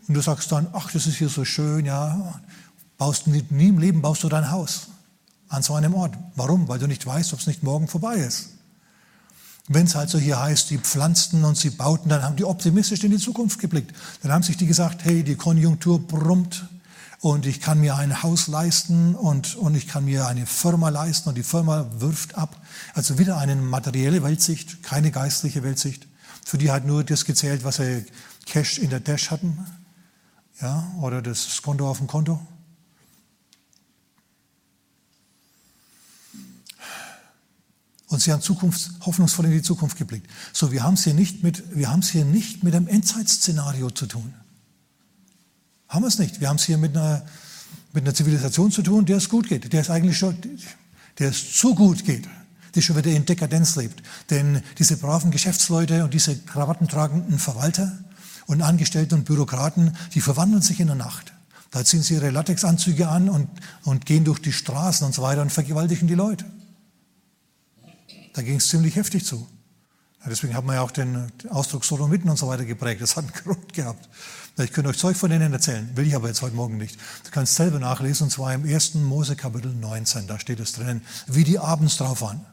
[0.08, 2.40] Und du sagst dann, ach, das ist hier so schön, ja.
[2.98, 4.88] Baust nie, nie im Leben baust du dein Haus
[5.48, 6.14] an so einem Ort.
[6.34, 6.68] Warum?
[6.68, 8.50] Weil du nicht weißt, ob es nicht morgen vorbei ist.
[9.68, 13.02] Wenn es halt so hier heißt, die pflanzten und sie bauten, dann haben die optimistisch
[13.02, 13.94] in die Zukunft geblickt.
[14.22, 16.68] Dann haben sich die gesagt, hey, die Konjunktur brummt
[17.20, 21.30] und ich kann mir ein Haus leisten und, und ich kann mir eine Firma leisten
[21.30, 22.56] und die Firma wirft ab.
[22.94, 26.06] Also wieder eine materielle Weltsicht, keine geistliche Weltsicht.
[26.44, 28.06] Für die hat nur das gezählt, was sie
[28.44, 29.66] Cash in der Dash hatten
[30.60, 32.40] ja, oder das Konto auf dem Konto.
[38.08, 40.30] Und sie haben Zukunft, hoffnungsvoll in die Zukunft geblickt.
[40.52, 43.90] So, wir haben es hier nicht mit, wir haben es hier nicht mit einem Endzeitszenario
[43.90, 44.32] zu tun.
[45.88, 46.40] Haben wir es nicht.
[46.40, 47.24] Wir haben es hier mit einer,
[47.92, 50.36] mit einer Zivilisation zu tun, der es gut geht, der es eigentlich schon,
[51.18, 52.28] der es zu gut geht,
[52.74, 54.02] die schon wieder in Dekadenz lebt.
[54.30, 57.98] Denn diese braven Geschäftsleute und diese krawattentragenden Verwalter
[58.46, 61.32] und Angestellte und Bürokraten, die verwandeln sich in der Nacht.
[61.72, 63.48] Da ziehen sie ihre Latexanzüge an und,
[63.82, 66.44] und gehen durch die Straßen und so weiter und vergewaltigen die Leute.
[68.36, 69.48] Da ging es ziemlich heftig zu.
[70.20, 73.00] Ja, deswegen hat man ja auch den Ausdruck Sodomiten und so weiter geprägt.
[73.00, 74.08] Das hat einen Grund gehabt.
[74.58, 76.98] Ich könnte euch Zeug von denen erzählen, will ich aber jetzt heute Morgen nicht.
[77.24, 78.94] Du kannst selber nachlesen, und zwar im 1.
[78.96, 82.44] Mose Kapitel 19, da steht es drinnen, wie die abends drauf waren.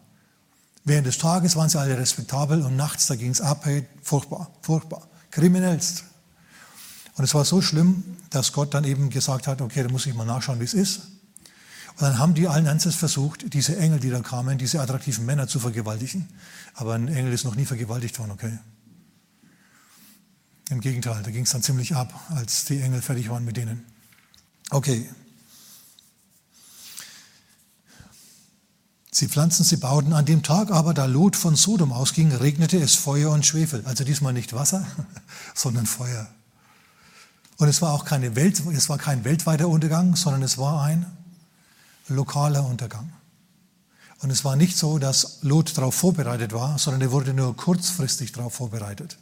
[0.85, 4.51] Während des Tages waren sie alle respektabel und nachts, da ging es ab, hey, furchtbar,
[4.61, 6.05] furchtbar, kriminellst.
[7.15, 10.13] Und es war so schlimm, dass Gott dann eben gesagt hat, okay, da muss ich
[10.13, 11.01] mal nachschauen, wie es ist.
[11.95, 15.47] Und dann haben die allen Ernstes versucht, diese Engel, die da kamen, diese attraktiven Männer
[15.47, 16.27] zu vergewaltigen.
[16.73, 18.57] Aber ein Engel ist noch nie vergewaltigt worden, okay?
[20.69, 23.85] Im Gegenteil, da ging es dann ziemlich ab, als die Engel fertig waren mit denen.
[24.71, 25.07] Okay.
[29.11, 30.13] Sie pflanzten, sie bauten.
[30.13, 33.85] An dem Tag aber, da Lot von Sodom ausging, regnete es Feuer und Schwefel.
[33.85, 34.87] Also diesmal nicht Wasser,
[35.53, 36.27] sondern Feuer.
[37.57, 41.05] Und es war auch keine Welt, es war kein weltweiter Untergang, sondern es war ein
[42.07, 43.11] lokaler Untergang.
[44.19, 48.31] Und es war nicht so, dass Lot darauf vorbereitet war, sondern er wurde nur kurzfristig
[48.31, 49.17] darauf vorbereitet.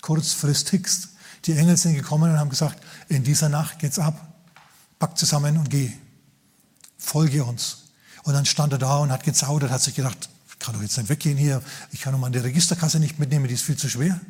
[0.00, 1.08] Kurzfristigst.
[1.46, 4.14] Die Engel sind gekommen und haben gesagt, in dieser Nacht geht's ab.
[5.00, 5.90] Pack zusammen und geh.
[6.98, 7.78] Folge uns.
[8.22, 10.96] Und dann stand er da und hat gezaudert, hat sich gedacht, ich kann doch jetzt
[10.96, 11.60] nicht weggehen hier,
[11.90, 14.20] ich kann doch meine Registerkasse nicht mitnehmen, die ist viel zu schwer.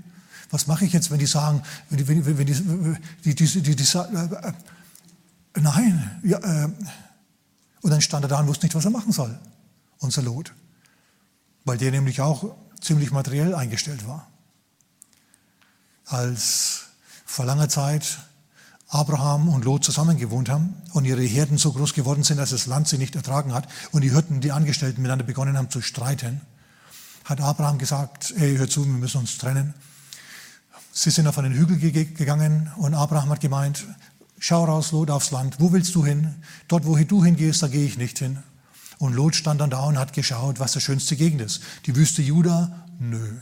[0.51, 2.55] Was mache ich jetzt, wenn die sagen, wenn die, wenn, wenn die,
[3.25, 6.69] die, die, die, die, äh, äh, nein, ja, äh,
[7.83, 9.39] und dann stand er da und wusste nicht, was er machen soll,
[9.99, 10.55] unser Lot.
[11.65, 14.29] Weil der nämlich auch ziemlich materiell eingestellt war.
[16.07, 16.85] Als
[17.25, 18.19] vor langer Zeit
[18.89, 22.67] Abraham und Lot zusammen gewohnt haben und ihre Herden so groß geworden sind, dass das
[22.67, 26.43] Land sie nicht ertragen hat und die Hirten, die Angestellten miteinander begonnen haben zu streiten,
[27.25, 29.75] hat Abraham gesagt, hey, hör zu, wir müssen uns trennen.
[30.93, 33.87] Sie sind auf einen Hügel gegangen und Abraham hat gemeint,
[34.45, 35.61] Schau raus, Lot, aufs Land.
[35.61, 36.35] Wo willst du hin?
[36.67, 38.43] Dort, wo du hingehst, da gehe ich nicht hin.
[38.99, 41.63] Und Lot stand dann da und hat geschaut, was die schönste Gegend ist.
[41.87, 42.89] Die Wüste Juda?
[42.99, 43.37] Nö.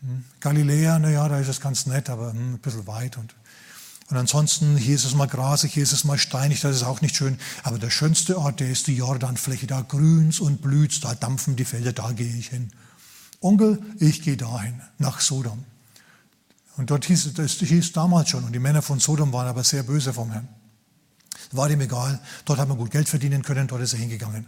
[0.00, 0.24] Hm.
[0.40, 3.18] Galiläa, naja, da ist es ganz nett, aber hm, ein bisschen weit.
[3.18, 3.36] Und,
[4.10, 7.00] und ansonsten, hier ist es mal grasig, hier ist es mal steinig, das ist auch
[7.00, 7.38] nicht schön.
[7.62, 9.68] Aber der schönste Ort, der ist die Jordanfläche.
[9.68, 12.72] Da grüns und blüht, da dampfen die Felder, da gehe ich hin.
[13.40, 15.64] Onkel, ich gehe dahin, nach Sodom.
[16.78, 19.82] Und dort hieß, das hieß damals schon, und die Männer von Sodom waren aber sehr
[19.82, 20.48] böse vom Herrn.
[21.50, 24.46] War ihm egal, dort hat man gut Geld verdienen können, dort ist er hingegangen.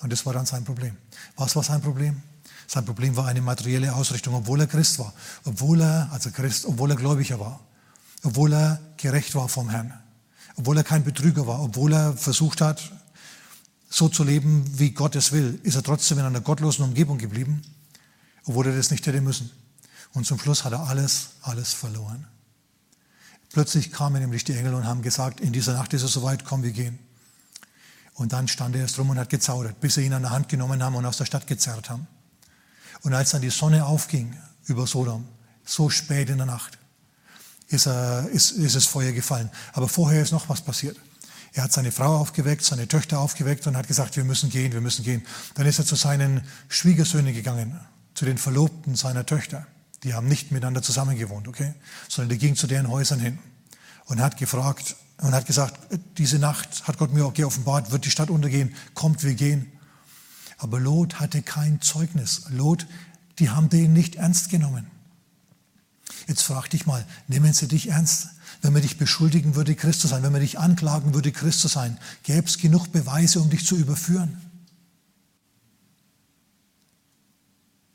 [0.00, 0.96] Und das war dann sein Problem.
[1.36, 2.20] Was war sein Problem?
[2.66, 6.90] Sein Problem war eine materielle Ausrichtung, obwohl er Christ war, obwohl er, also Christ, obwohl
[6.90, 7.60] er Gläubiger war,
[8.24, 9.94] obwohl er gerecht war vom Herrn,
[10.56, 12.90] obwohl er kein Betrüger war, obwohl er versucht hat,
[13.88, 17.62] so zu leben, wie Gott es will, ist er trotzdem in einer gottlosen Umgebung geblieben
[18.46, 19.50] obwohl er das nicht hätte müssen.
[20.14, 22.26] Und zum Schluss hat er alles, alles verloren.
[23.52, 26.62] Plötzlich kamen nämlich die Engel und haben gesagt, in dieser Nacht ist es soweit, komm,
[26.62, 26.98] wir gehen.
[28.14, 30.48] Und dann stand er erst rum und hat gezaudert, bis sie ihn an der Hand
[30.48, 32.06] genommen haben und aus der Stadt gezerrt haben.
[33.02, 35.28] Und als dann die Sonne aufging über Sodom,
[35.64, 36.78] so spät in der Nacht,
[37.68, 39.50] ist, er, ist, ist das Feuer gefallen.
[39.72, 40.96] Aber vorher ist noch was passiert.
[41.52, 44.80] Er hat seine Frau aufgeweckt, seine Töchter aufgeweckt und hat gesagt, wir müssen gehen, wir
[44.80, 45.26] müssen gehen.
[45.54, 47.78] Dann ist er zu seinen Schwiegersöhnen gegangen
[48.16, 49.66] zu den Verlobten seiner Töchter.
[50.02, 51.74] Die haben nicht miteinander zusammen gewohnt, okay?
[52.08, 53.38] Sondern der ging zu deren Häusern hin
[54.06, 55.78] und hat gefragt und hat gesagt,
[56.18, 59.70] diese Nacht hat Gott mir auch geoffenbart, wird die Stadt untergehen, kommt, wir gehen.
[60.58, 62.46] Aber Lot hatte kein Zeugnis.
[62.50, 62.86] Lot,
[63.38, 64.86] die haben den nicht ernst genommen.
[66.26, 68.28] Jetzt frag dich mal, nehmen sie dich ernst?
[68.62, 71.68] Wenn man dich beschuldigen würde, Christ zu sein, wenn man dich anklagen würde, Christ zu
[71.68, 74.40] sein, gäbe es genug Beweise, um dich zu überführen.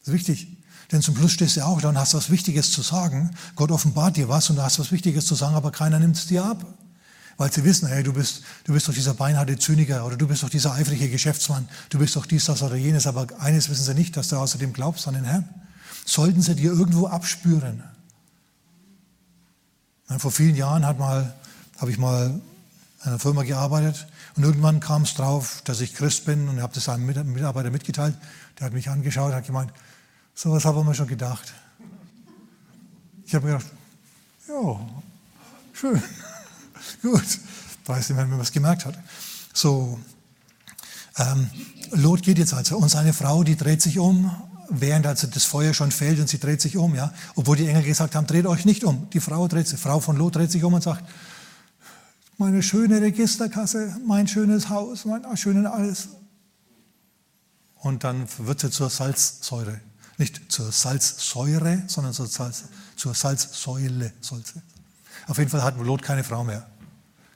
[0.01, 0.57] Das ist wichtig.
[0.91, 3.31] Denn zum Schluss stehst du auch da und hast was Wichtiges zu sagen.
[3.55, 6.27] Gott offenbart dir was und du hast was Wichtiges zu sagen, aber keiner nimmt es
[6.27, 6.65] dir ab.
[7.37, 10.43] Weil sie wissen, hey, du bist, du bist doch dieser beinharte Zyniker oder du bist
[10.43, 13.95] doch dieser eifrige Geschäftsmann, du bist doch dies, das oder jenes, aber eines wissen sie
[13.95, 15.49] nicht, dass du außerdem glaubst an den Herrn.
[16.05, 17.83] Sollten sie dir irgendwo abspüren,
[20.17, 21.33] vor vielen Jahren habe
[21.87, 22.41] ich mal
[23.03, 26.73] in einer Firma gearbeitet und irgendwann kam es drauf, dass ich Christ bin und habe
[26.73, 28.15] das einem Mitarbeiter mitgeteilt.
[28.59, 29.71] Der hat mich angeschaut und hat gemeint,
[30.33, 31.53] sowas haben wir schon gedacht.
[33.25, 33.71] Ich habe mir gedacht,
[34.47, 34.89] ja,
[35.73, 36.01] schön,
[37.01, 37.39] gut.
[37.85, 38.97] Weiß nicht, wenn man was gemerkt hat.
[39.53, 39.99] So,
[41.17, 41.49] ähm,
[41.91, 44.31] Lot geht jetzt also und seine Frau, die dreht sich um
[44.71, 47.83] während also das Feuer schon fällt und sie dreht sich um, ja, obwohl die Engel
[47.83, 49.09] gesagt haben, dreht euch nicht um.
[49.11, 51.03] Die Frau dreht sich, Frau von Lot dreht sich um und sagt,
[52.37, 56.09] meine schöne Registerkasse, mein schönes Haus, mein schönes alles.
[57.75, 59.79] Und dann wird sie zur Salzsäure.
[60.21, 64.61] Nicht zur Salzsäure, sondern zur, Salz, zur Salzsäule soll sie.
[65.25, 66.67] Auf jeden Fall hat Lot keine Frau mehr.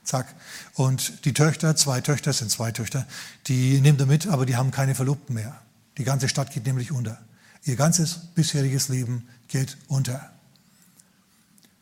[0.04, 0.32] Zack.
[0.74, 3.04] Und die Töchter, zwei Töchter sind zwei Töchter,
[3.48, 5.60] die nimmt er mit, aber die haben keine Verlobten mehr.
[5.98, 7.18] Die ganze Stadt geht nämlich unter.
[7.64, 10.30] Ihr ganzes bisheriges Leben geht unter.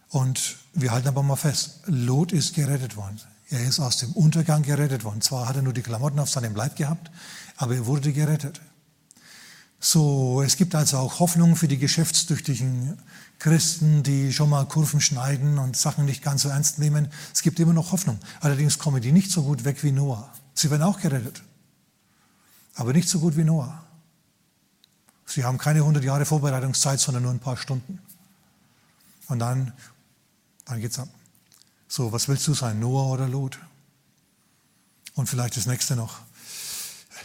[0.08, 3.20] Und wir halten aber mal fest, Lot ist gerettet worden.
[3.50, 5.20] Er ist aus dem Untergang gerettet worden.
[5.20, 7.10] Zwar hat er nur die Klamotten auf seinem Leib gehabt,
[7.58, 8.62] aber er wurde gerettet.
[9.86, 12.96] So, es gibt also auch Hoffnung für die geschäftstüchtigen
[13.38, 17.08] Christen, die schon mal Kurven schneiden und Sachen nicht ganz so ernst nehmen.
[17.34, 18.18] Es gibt immer noch Hoffnung.
[18.40, 20.32] Allerdings kommen die nicht so gut weg wie Noah.
[20.54, 21.42] Sie werden auch gerettet,
[22.76, 23.84] aber nicht so gut wie Noah.
[25.26, 27.98] Sie haben keine 100 Jahre Vorbereitungszeit, sondern nur ein paar Stunden.
[29.28, 29.74] Und dann,
[30.64, 31.10] dann geht's ab.
[31.88, 33.58] So, was willst du sein, Noah oder Lot?
[35.14, 36.22] Und vielleicht das nächste noch.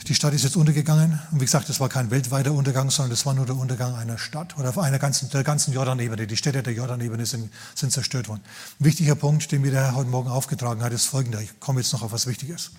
[0.07, 1.19] Die Stadt ist jetzt untergegangen.
[1.31, 4.17] Und wie gesagt, das war kein weltweiter Untergang, sondern das war nur der Untergang einer
[4.17, 6.25] Stadt oder einer ganzen, der ganzen Jordanebene.
[6.25, 8.41] Die Städte der Jordanebene sind, sind zerstört worden.
[8.79, 11.41] Ein wichtiger Punkt, den mir der Herr heute Morgen aufgetragen hat, ist folgender.
[11.41, 12.71] Ich komme jetzt noch auf was Wichtiges.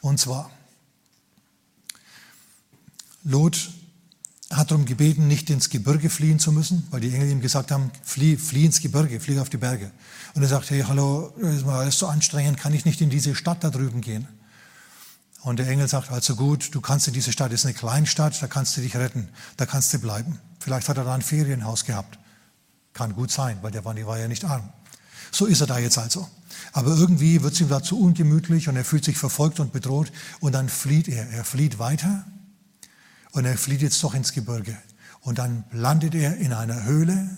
[0.00, 0.50] Und zwar,
[3.24, 3.70] Lot
[4.50, 7.92] hat darum gebeten, nicht ins Gebirge fliehen zu müssen, weil die Engel ihm gesagt haben,
[8.02, 9.92] flieh, flieh ins Gebirge, flieh auf die Berge.
[10.34, 13.34] Und er sagt, hey, hallo, ist mal alles so anstrengend, kann ich nicht in diese
[13.34, 14.26] Stadt da drüben gehen?
[15.42, 18.40] Und der Engel sagt, also gut, du kannst in diese Stadt, das ist eine Kleinstadt,
[18.42, 20.38] da kannst du dich retten, da kannst du bleiben.
[20.58, 22.18] Vielleicht hat er da ein Ferienhaus gehabt.
[22.92, 24.68] Kann gut sein, weil der war, war ja nicht arm.
[25.30, 26.28] So ist er da jetzt also.
[26.72, 30.52] Aber irgendwie wird es ihm dazu ungemütlich und er fühlt sich verfolgt und bedroht und
[30.52, 31.28] dann flieht er.
[31.30, 32.26] Er flieht weiter
[33.32, 34.76] und er flieht jetzt doch ins Gebirge.
[35.20, 37.30] Und dann landet er in einer Höhle.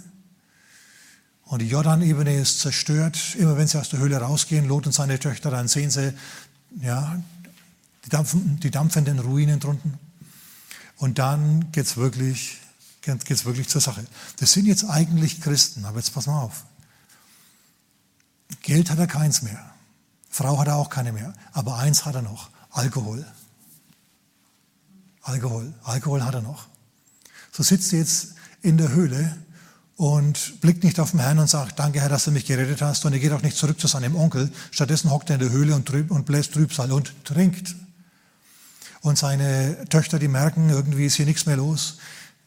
[1.45, 3.37] Und die Jordanebene ist zerstört.
[3.37, 6.15] Immer wenn sie aus der Höhle rausgehen, Lot und seine Töchter, dann sehen sie
[6.81, 7.21] ja,
[8.05, 9.99] die, dampfen, die dampfenden Ruinen drunten.
[10.97, 12.59] Und dann geht es wirklich,
[13.01, 14.05] geht's wirklich zur Sache.
[14.39, 16.65] Das sind jetzt eigentlich Christen, aber jetzt pass mal auf.
[18.63, 19.73] Geld hat er keins mehr.
[20.31, 21.35] Frau hat er auch keine mehr.
[21.53, 23.27] Aber eins hat er noch, Alkohol.
[25.23, 25.73] Alkohol.
[25.85, 26.67] Alkohol hat er noch.
[27.51, 29.37] So sitzt er jetzt in der Höhle
[29.97, 33.05] und blickt nicht auf den Herrn und sagt, danke Herr, dass du mich gerettet hast.
[33.05, 34.51] Und er geht auch nicht zurück zu seinem Onkel.
[34.71, 37.77] Stattdessen hockt er in der Höhle und, trüb, und bläst Trübsal und trinkt.
[39.03, 41.99] Und seine Töchter, die merken, irgendwie ist hier nichts mehr los.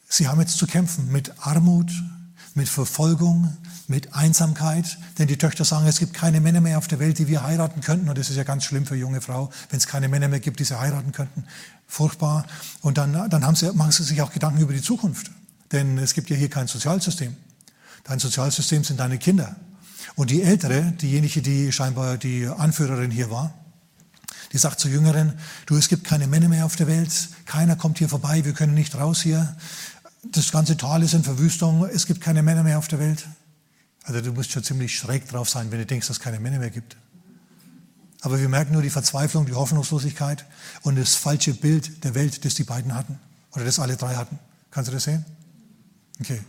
[0.08, 1.92] Sie haben jetzt zu kämpfen mit Armut,
[2.54, 3.56] mit Verfolgung,
[3.88, 4.98] mit Einsamkeit.
[5.20, 7.82] Denn die Töchter sagen, es gibt keine Männer mehr auf der Welt, die wir heiraten
[7.82, 8.08] könnten.
[8.08, 10.62] Und das ist ja ganz schlimm für junge Frau, wenn es keine Männer mehr gibt,
[10.62, 11.44] die sie heiraten könnten.
[11.88, 12.46] Furchtbar.
[12.82, 15.32] Und dann, dann haben sie, machen sie sich auch Gedanken über die Zukunft.
[15.74, 17.36] Denn es gibt ja hier kein Sozialsystem.
[18.06, 19.58] Dein Sozialsystem sind deine Kinder.
[20.16, 23.54] Und die Ältere, diejenige, die scheinbar die Anführerin hier war,
[24.54, 25.34] die sagt zur Jüngeren,
[25.66, 27.12] du, es gibt keine Männer mehr auf der Welt,
[27.46, 29.56] keiner kommt hier vorbei, wir können nicht raus hier,
[30.32, 33.28] das ganze Tal ist in Verwüstung, es gibt keine Männer mehr auf der Welt.
[34.04, 36.60] Also du musst schon ziemlich schräg drauf sein, wenn du denkst, dass es keine Männer
[36.60, 36.96] mehr gibt.
[38.22, 40.46] Aber wir merken nur die Verzweiflung, die Hoffnungslosigkeit
[40.82, 43.20] und das falsche Bild der Welt, das die beiden hatten.
[43.54, 44.40] Oder das alle drei hatten.
[44.72, 45.26] Kannst du das sehen?
[46.20, 46.42] Okay.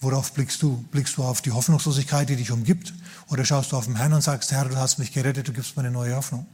[0.00, 0.84] Worauf blickst du?
[0.90, 2.94] Blickst du auf die Hoffnungslosigkeit, die dich umgibt?
[3.28, 5.76] Oder schaust du auf den Herrn und sagst, Herr, du hast mich gerettet, du gibst
[5.76, 6.46] mir eine neue Hoffnung.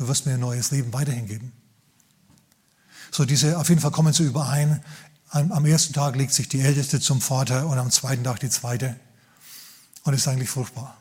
[0.00, 1.52] Du wirst mir ein neues Leben weiterhin geben.
[3.10, 4.82] So, diese, auf jeden Fall kommen sie überein,
[5.28, 8.96] am ersten Tag legt sich die Älteste zum Vater und am zweiten Tag die zweite.
[10.04, 10.96] Und es ist eigentlich furchtbar.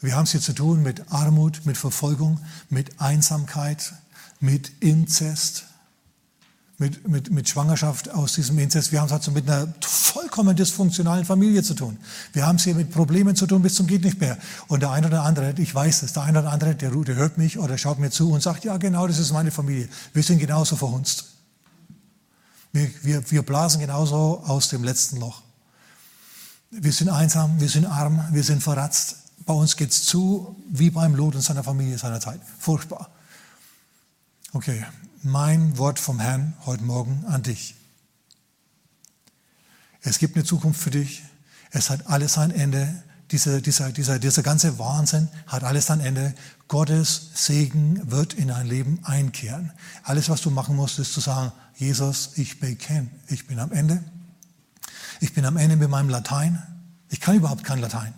[0.00, 3.94] Wir haben es hier zu tun mit Armut, mit Verfolgung, mit Einsamkeit,
[4.40, 5.66] mit Inzest,
[6.78, 8.90] mit, mit, mit Schwangerschaft aus diesem Inzest.
[8.90, 11.98] Wir haben es also mit einer vollkommen dysfunktionalen Familie zu tun.
[12.32, 14.36] Wir haben es hier mit Problemen zu tun bis zum geht nicht mehr.
[14.66, 17.38] Und der eine oder andere, ich weiß es, der eine oder andere, der, der hört
[17.38, 19.88] mich oder schaut mir zu und sagt, ja genau, das ist meine Familie.
[20.12, 21.26] Wir sind genauso verhunzt.
[22.72, 25.42] Wir, wir, wir blasen genauso aus dem letzten Loch.
[26.72, 29.18] Wir sind einsam, wir sind arm, wir sind verratzt.
[29.46, 32.40] Bei uns geht es zu wie beim Lot und seiner Familie seiner Zeit.
[32.58, 33.10] Furchtbar.
[34.52, 34.84] Okay,
[35.24, 37.74] mein Wort vom Herrn heute Morgen an dich.
[40.02, 41.22] Es gibt eine Zukunft für dich.
[41.70, 43.02] Es hat alles ein Ende.
[43.30, 46.34] Dieser, dieser, dieser, dieser ganze Wahnsinn hat alles ein Ende.
[46.68, 49.72] Gottes Segen wird in dein Leben einkehren.
[50.02, 54.04] Alles, was du machen musst, ist zu sagen, Jesus, ich bekenne, ich bin am Ende.
[55.20, 56.62] Ich bin am Ende mit meinem Latein.
[57.08, 58.12] Ich kann überhaupt kein Latein.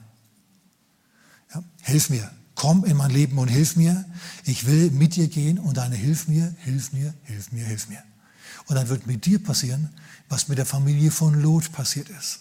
[1.55, 2.29] Ja, hilf mir.
[2.57, 4.05] Komm in mein Leben und hilf mir.
[4.45, 8.03] Ich will mit dir gehen und deine hilf mir, hilf mir, hilf mir, hilf mir.
[8.67, 9.91] Und dann wird mit dir passieren,
[10.29, 12.41] was mit der Familie von Lot passiert ist.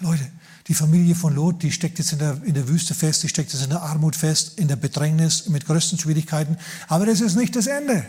[0.00, 0.26] Leute,
[0.66, 3.52] die Familie von Lot, die steckt jetzt in der, in der Wüste fest, die steckt
[3.52, 6.56] jetzt in der Armut fest, in der Bedrängnis, mit größten Schwierigkeiten.
[6.88, 8.04] Aber das ist nicht das Ende.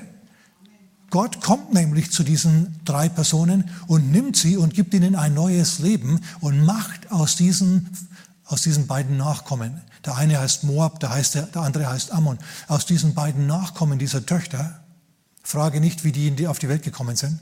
[1.10, 5.80] Gott kommt nämlich zu diesen drei Personen und nimmt sie und gibt ihnen ein neues
[5.80, 7.90] Leben und macht aus diesen,
[8.48, 9.82] aus diesen beiden Nachkommen.
[10.06, 12.40] Der eine heißt Moab, der, heißt, der andere heißt Ammon.
[12.68, 14.80] Aus diesen beiden Nachkommen dieser Töchter,
[15.44, 17.40] frage nicht, wie die auf die Welt gekommen sind.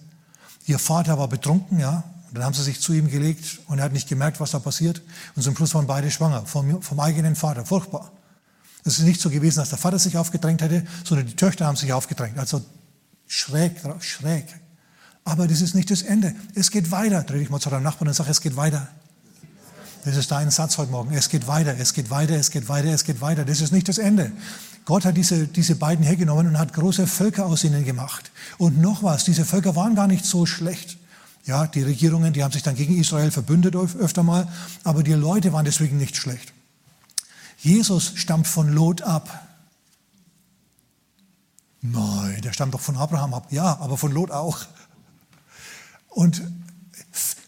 [0.65, 2.04] Ihr Vater war betrunken, ja.
[2.28, 4.60] Und dann haben sie sich zu ihm gelegt und er hat nicht gemerkt, was da
[4.60, 5.02] passiert.
[5.36, 7.65] Und zum Schluss waren beide schwanger, vom, vom eigenen Vater.
[7.65, 8.12] Furchtbar.
[8.84, 11.76] Es ist nicht so gewesen, dass der Vater sich aufgedrängt hätte, sondern die Töchter haben
[11.76, 12.38] sich aufgedrängt.
[12.38, 12.63] Also
[13.28, 14.46] schräg, schräg.
[15.24, 16.36] Aber das ist nicht das Ende.
[16.54, 17.24] Es geht weiter.
[17.24, 18.88] Dreh dich mal zu deinem Nachbarn und sag, es geht weiter.
[20.06, 21.15] Das ist dein Satz heute Morgen.
[21.15, 23.44] Es geht weiter, es geht weiter, es geht weiter, es geht weiter.
[23.44, 24.32] Das ist nicht das Ende.
[24.86, 28.32] Gott hat diese, diese beiden hergenommen und hat große Völker aus ihnen gemacht.
[28.60, 30.98] Und noch was, diese Völker waren gar nicht so schlecht.
[31.48, 34.48] Ja, die Regierungen, die haben sich dann gegen Israel verbündet öfter mal,
[34.84, 36.54] aber die Leute waren deswegen nicht schlecht.
[37.58, 39.48] Jesus stammt von Lot ab.
[41.82, 43.48] Nein, der stammt doch von Abraham ab.
[43.50, 44.68] Ja, aber von Lot auch.
[46.10, 46.44] Und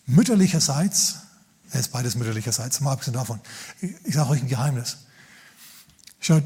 [0.07, 1.17] mütterlicherseits,
[1.71, 3.39] er ist beides mütterlicherseits, mal abgesehen davon,
[3.81, 4.97] ich sage euch ein Geheimnis.
[6.19, 6.43] Schaut,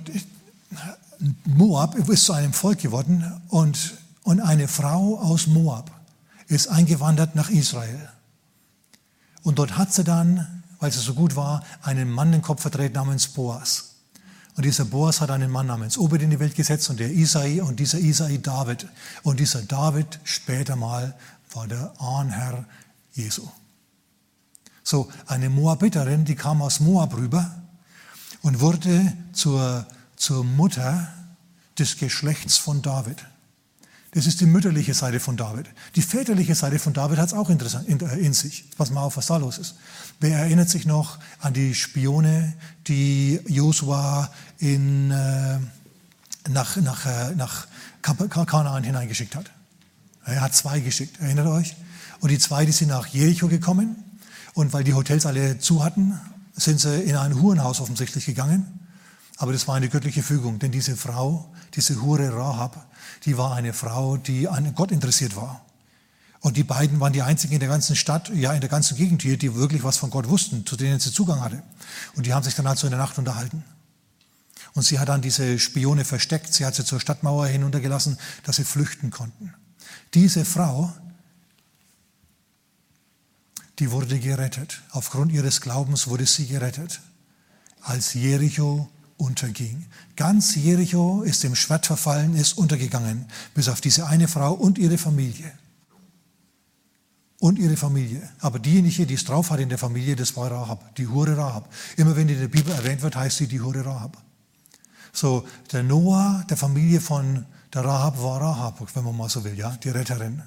[1.45, 5.91] Moab ist zu einem Volk geworden und, und eine Frau aus Moab
[6.47, 8.10] ist eingewandert nach Israel.
[9.43, 12.93] Und dort hat sie dann, weil sie so gut war, einen Mann den Kopf verdreht
[12.93, 13.95] namens Boas.
[14.55, 17.62] Und dieser Boas hat einen Mann namens Obed in die Welt gesetzt und der Isai
[17.62, 18.88] und dieser Isai David.
[19.23, 21.15] Und dieser David später mal
[21.53, 22.65] war der Ahnherr
[23.13, 23.47] Jesu.
[24.83, 27.61] So, eine Moabiterin, die kam aus Moab rüber
[28.41, 31.07] und wurde zur, zur Mutter
[31.77, 33.25] des Geschlechts von David.
[34.13, 35.67] Das ist die mütterliche Seite von David.
[35.95, 38.69] Die väterliche Seite von David hat es auch interessant in, äh, in, sich.
[38.77, 39.75] Pass mal auf, was da los ist.
[40.19, 42.53] Wer erinnert sich noch an die Spione,
[42.87, 47.67] die Josua äh, nach, nach, äh, nach
[48.01, 49.49] Kanaan hineingeschickt hat?
[50.25, 51.77] Er hat zwei geschickt, erinnert euch?
[52.19, 53.95] Und die zwei, die sind nach Jericho gekommen.
[54.53, 56.19] Und weil die Hotels alle zu hatten,
[56.53, 58.79] sind sie in ein Hurenhaus offensichtlich gegangen.
[59.37, 62.85] Aber das war eine göttliche Fügung, denn diese Frau, diese Hure Rahab,
[63.25, 65.65] die war eine Frau, die an Gott interessiert war.
[66.41, 69.21] Und die beiden waren die einzigen in der ganzen Stadt, ja in der ganzen Gegend
[69.21, 71.61] hier, die wirklich was von Gott wussten, zu denen sie Zugang hatte.
[72.15, 73.63] Und die haben sich dann also in der Nacht unterhalten.
[74.73, 78.63] Und sie hat dann diese Spione versteckt, sie hat sie zur Stadtmauer hinuntergelassen, dass sie
[78.63, 79.53] flüchten konnten.
[80.13, 80.93] Diese Frau,
[83.81, 84.79] die wurde gerettet.
[84.91, 87.01] Aufgrund ihres Glaubens wurde sie gerettet.
[87.81, 89.87] Als Jericho unterging.
[90.15, 94.99] Ganz Jericho ist dem Schwert verfallen, ist untergegangen, bis auf diese eine Frau und ihre
[94.99, 95.51] Familie.
[97.39, 98.21] Und ihre Familie.
[98.39, 101.73] Aber diejenige, die es drauf hat in der Familie, das war Rahab, die Hure Rahab.
[101.97, 104.15] Immer wenn die in der Bibel erwähnt wird, heißt sie die Hure Rahab.
[105.11, 109.57] So, der Noah, der Familie von der Rahab war Rahab, wenn man mal so will,
[109.57, 110.43] ja, die Retterin.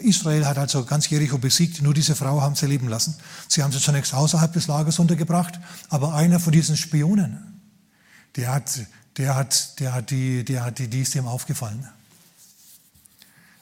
[0.00, 3.14] Israel hat also ganz Jericho besiegt, nur diese Frau haben sie leben lassen.
[3.48, 7.60] Sie haben sie zunächst außerhalb des Lagers untergebracht, aber einer von diesen Spionen,
[8.36, 8.86] der hat,
[9.18, 11.86] der hat, der hat die, der hat die, die ist ihm aufgefallen.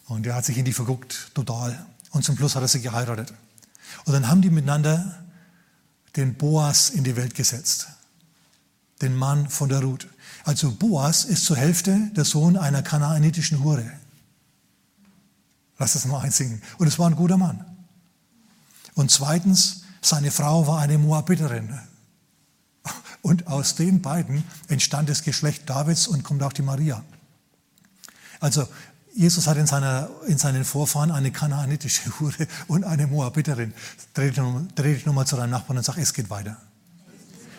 [0.06, 1.86] Und der hat sich in die verguckt, total.
[2.10, 3.32] Und zum Schluss hat er sie geheiratet.
[4.04, 5.24] Und dann haben die miteinander
[6.16, 7.88] den Boas in die Welt gesetzt.
[9.02, 10.08] Den Mann von der Ruth.
[10.44, 13.90] Also Boas ist zur Hälfte der Sohn einer kanaanitischen Hure.
[15.80, 16.62] Lass es mal einsingen.
[16.78, 17.64] Und es war ein guter Mann.
[18.94, 21.76] Und zweitens, seine Frau war eine Moabiterin.
[23.22, 27.02] Und aus den beiden entstand das Geschlecht Davids und kommt auch die Maria.
[28.40, 28.68] Also
[29.14, 33.72] Jesus hat in, seiner, in seinen Vorfahren eine kanaanitische Hure und eine Moabiterin.
[34.12, 36.58] Dreh dich nochmal zu deinem Nachbarn und sag, es geht weiter.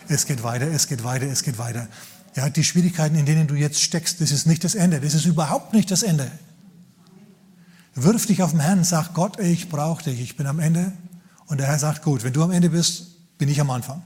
[0.06, 1.88] Es geht weiter, es geht weiter, es geht weiter.
[2.36, 5.00] Ja, die Schwierigkeiten, in denen du jetzt steckst, das ist nicht das Ende.
[5.00, 6.30] Das ist überhaupt nicht das Ende.
[7.94, 10.92] Wirf dich auf den Herrn sag, Gott, ich brauche dich, ich bin am Ende.
[11.46, 14.02] Und der Herr sagt, gut, wenn du am Ende bist, bin ich am Anfang.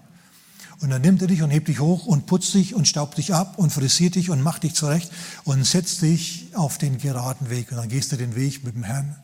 [0.81, 3.33] Und dann nimmt er dich und hebt dich hoch und putzt dich und staubt dich
[3.33, 5.11] ab und frisiert dich und macht dich zurecht
[5.45, 7.71] und setzt dich auf den geraden Weg.
[7.71, 9.17] Und dann gehst du den Weg mit dem Herrn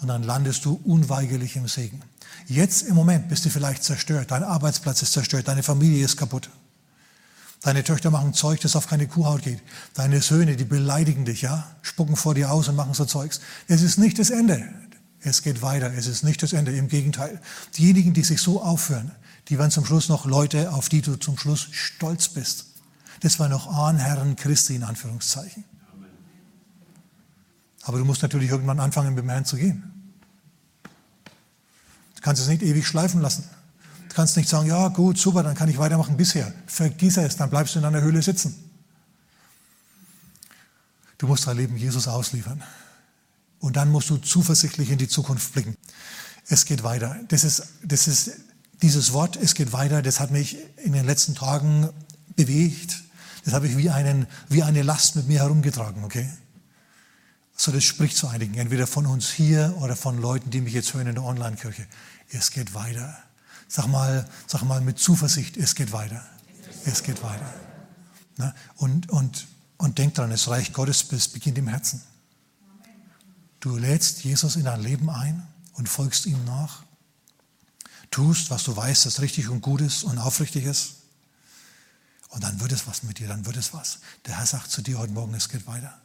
[0.00, 2.00] und dann landest du unweigerlich im Segen.
[2.48, 6.50] Jetzt im Moment bist du vielleicht zerstört, dein Arbeitsplatz ist zerstört, deine Familie ist kaputt.
[7.62, 9.62] Deine Töchter machen Zeug, das auf keine Kuhhaut geht.
[9.94, 13.40] Deine Söhne, die beleidigen dich, ja, spucken vor dir aus und machen so Zeugs.
[13.68, 14.68] Es ist nicht das Ende.
[15.20, 15.92] Es geht weiter.
[15.94, 16.76] Es ist nicht das Ende.
[16.76, 17.40] Im Gegenteil.
[17.78, 19.12] Diejenigen, die sich so aufführen,
[19.48, 22.66] die waren zum Schluss noch Leute, auf die du zum Schluss stolz bist.
[23.20, 25.64] Das waren noch Ahnherren Christi in Anführungszeichen.
[27.82, 30.12] Aber du musst natürlich irgendwann anfangen, mit dem Herrn zu gehen.
[32.16, 33.44] Du kannst es nicht ewig schleifen lassen.
[34.12, 36.52] Du kannst nicht sagen, ja gut, super, dann kann ich weitermachen bisher.
[36.66, 38.54] Vergiss es, dann bleibst du in einer Höhle sitzen.
[41.16, 42.62] Du musst dein Leben Jesus ausliefern.
[43.58, 45.78] Und dann musst du zuversichtlich in die Zukunft blicken.
[46.46, 47.16] Es geht weiter.
[47.28, 48.32] Das ist, das ist
[48.82, 51.88] dieses Wort, es geht weiter, das hat mich in den letzten Tagen
[52.36, 53.02] bewegt.
[53.46, 56.28] Das habe ich wie, einen, wie eine Last mit mir herumgetragen, okay?
[57.56, 60.92] So, das spricht zu einigen, entweder von uns hier oder von Leuten, die mich jetzt
[60.92, 61.86] hören in der Online-Kirche.
[62.28, 63.16] Es geht weiter.
[63.74, 66.22] Sag mal, sag mal mit Zuversicht, es geht weiter.
[66.84, 67.54] Es geht weiter.
[68.36, 68.54] Ne?
[68.76, 69.46] Und, und,
[69.78, 72.02] und denk dran, das Reich Gottes beginnt im Herzen.
[73.60, 76.82] Du lädst Jesus in dein Leben ein und folgst ihm nach
[78.10, 80.96] tust, was du weißt, das richtig und gut ist und aufrichtig ist.
[82.28, 84.00] Und dann wird es was mit dir, dann wird es was.
[84.26, 85.98] Der Herr sagt zu dir heute Morgen, es geht weiter.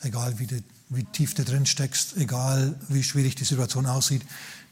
[0.00, 0.64] Egal wie, du,
[0.96, 4.22] wie tief du drin steckst, egal wie schwierig die Situation aussieht,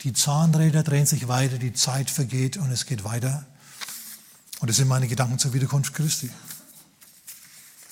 [0.03, 3.47] die Zahnräder drehen sich weiter, die Zeit vergeht und es geht weiter.
[4.61, 6.31] Und das sind meine Gedanken zur Wiederkunft Christi.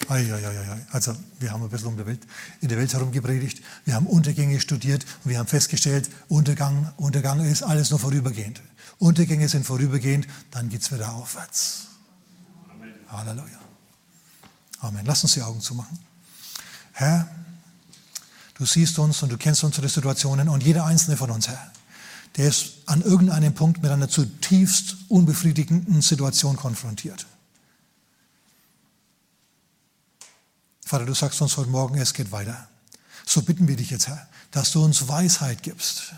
[0.09, 2.27] Also wir haben ein bisschen um die Welt,
[2.61, 7.45] in der Welt herum gepredigt, wir haben Untergänge studiert und wir haben festgestellt, Untergang, Untergang
[7.45, 8.61] ist alles nur vorübergehend.
[8.99, 11.87] Untergänge sind vorübergehend, dann geht es wieder aufwärts.
[12.71, 12.93] Amen.
[13.09, 13.59] Halleluja.
[14.81, 15.07] Amen.
[15.07, 15.99] Lass uns die Augen zumachen.
[16.93, 17.29] Herr,
[18.61, 21.73] du siehst uns und du kennst unsere Situationen und jeder einzelne von uns, Herr,
[22.37, 27.27] der ist an irgendeinem Punkt mit einer zutiefst unbefriedigenden Situation konfrontiert.
[30.85, 32.69] Vater, du sagst uns heute Morgen, es geht weiter.
[33.25, 36.13] So bitten wir dich jetzt, Herr, dass du uns Weisheit gibst.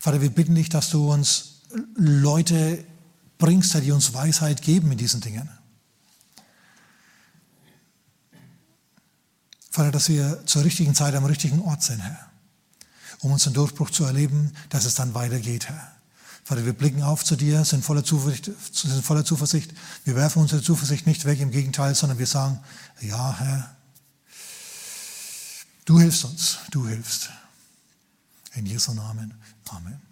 [0.00, 1.60] Vater, wir bitten dich, dass du uns
[1.94, 2.84] Leute
[3.38, 5.48] bringst, die uns Weisheit geben in diesen Dingen.
[9.70, 12.30] Vater, dass wir zur richtigen Zeit am richtigen Ort sind, Herr,
[13.20, 15.92] um unseren Durchbruch zu erleben, dass es dann weitergeht, Herr.
[16.42, 19.72] Vater, wir blicken auf zu dir, sind voller Zuversicht, sind voller Zuversicht.
[20.04, 22.58] Wir werfen unsere Zuversicht nicht weg, im Gegenteil, sondern wir sagen,
[23.00, 23.76] ja, Herr,
[25.90, 27.30] Du hilfst uns, du hilfst.
[28.54, 29.34] In Jesu Namen.
[29.70, 30.09] Amen.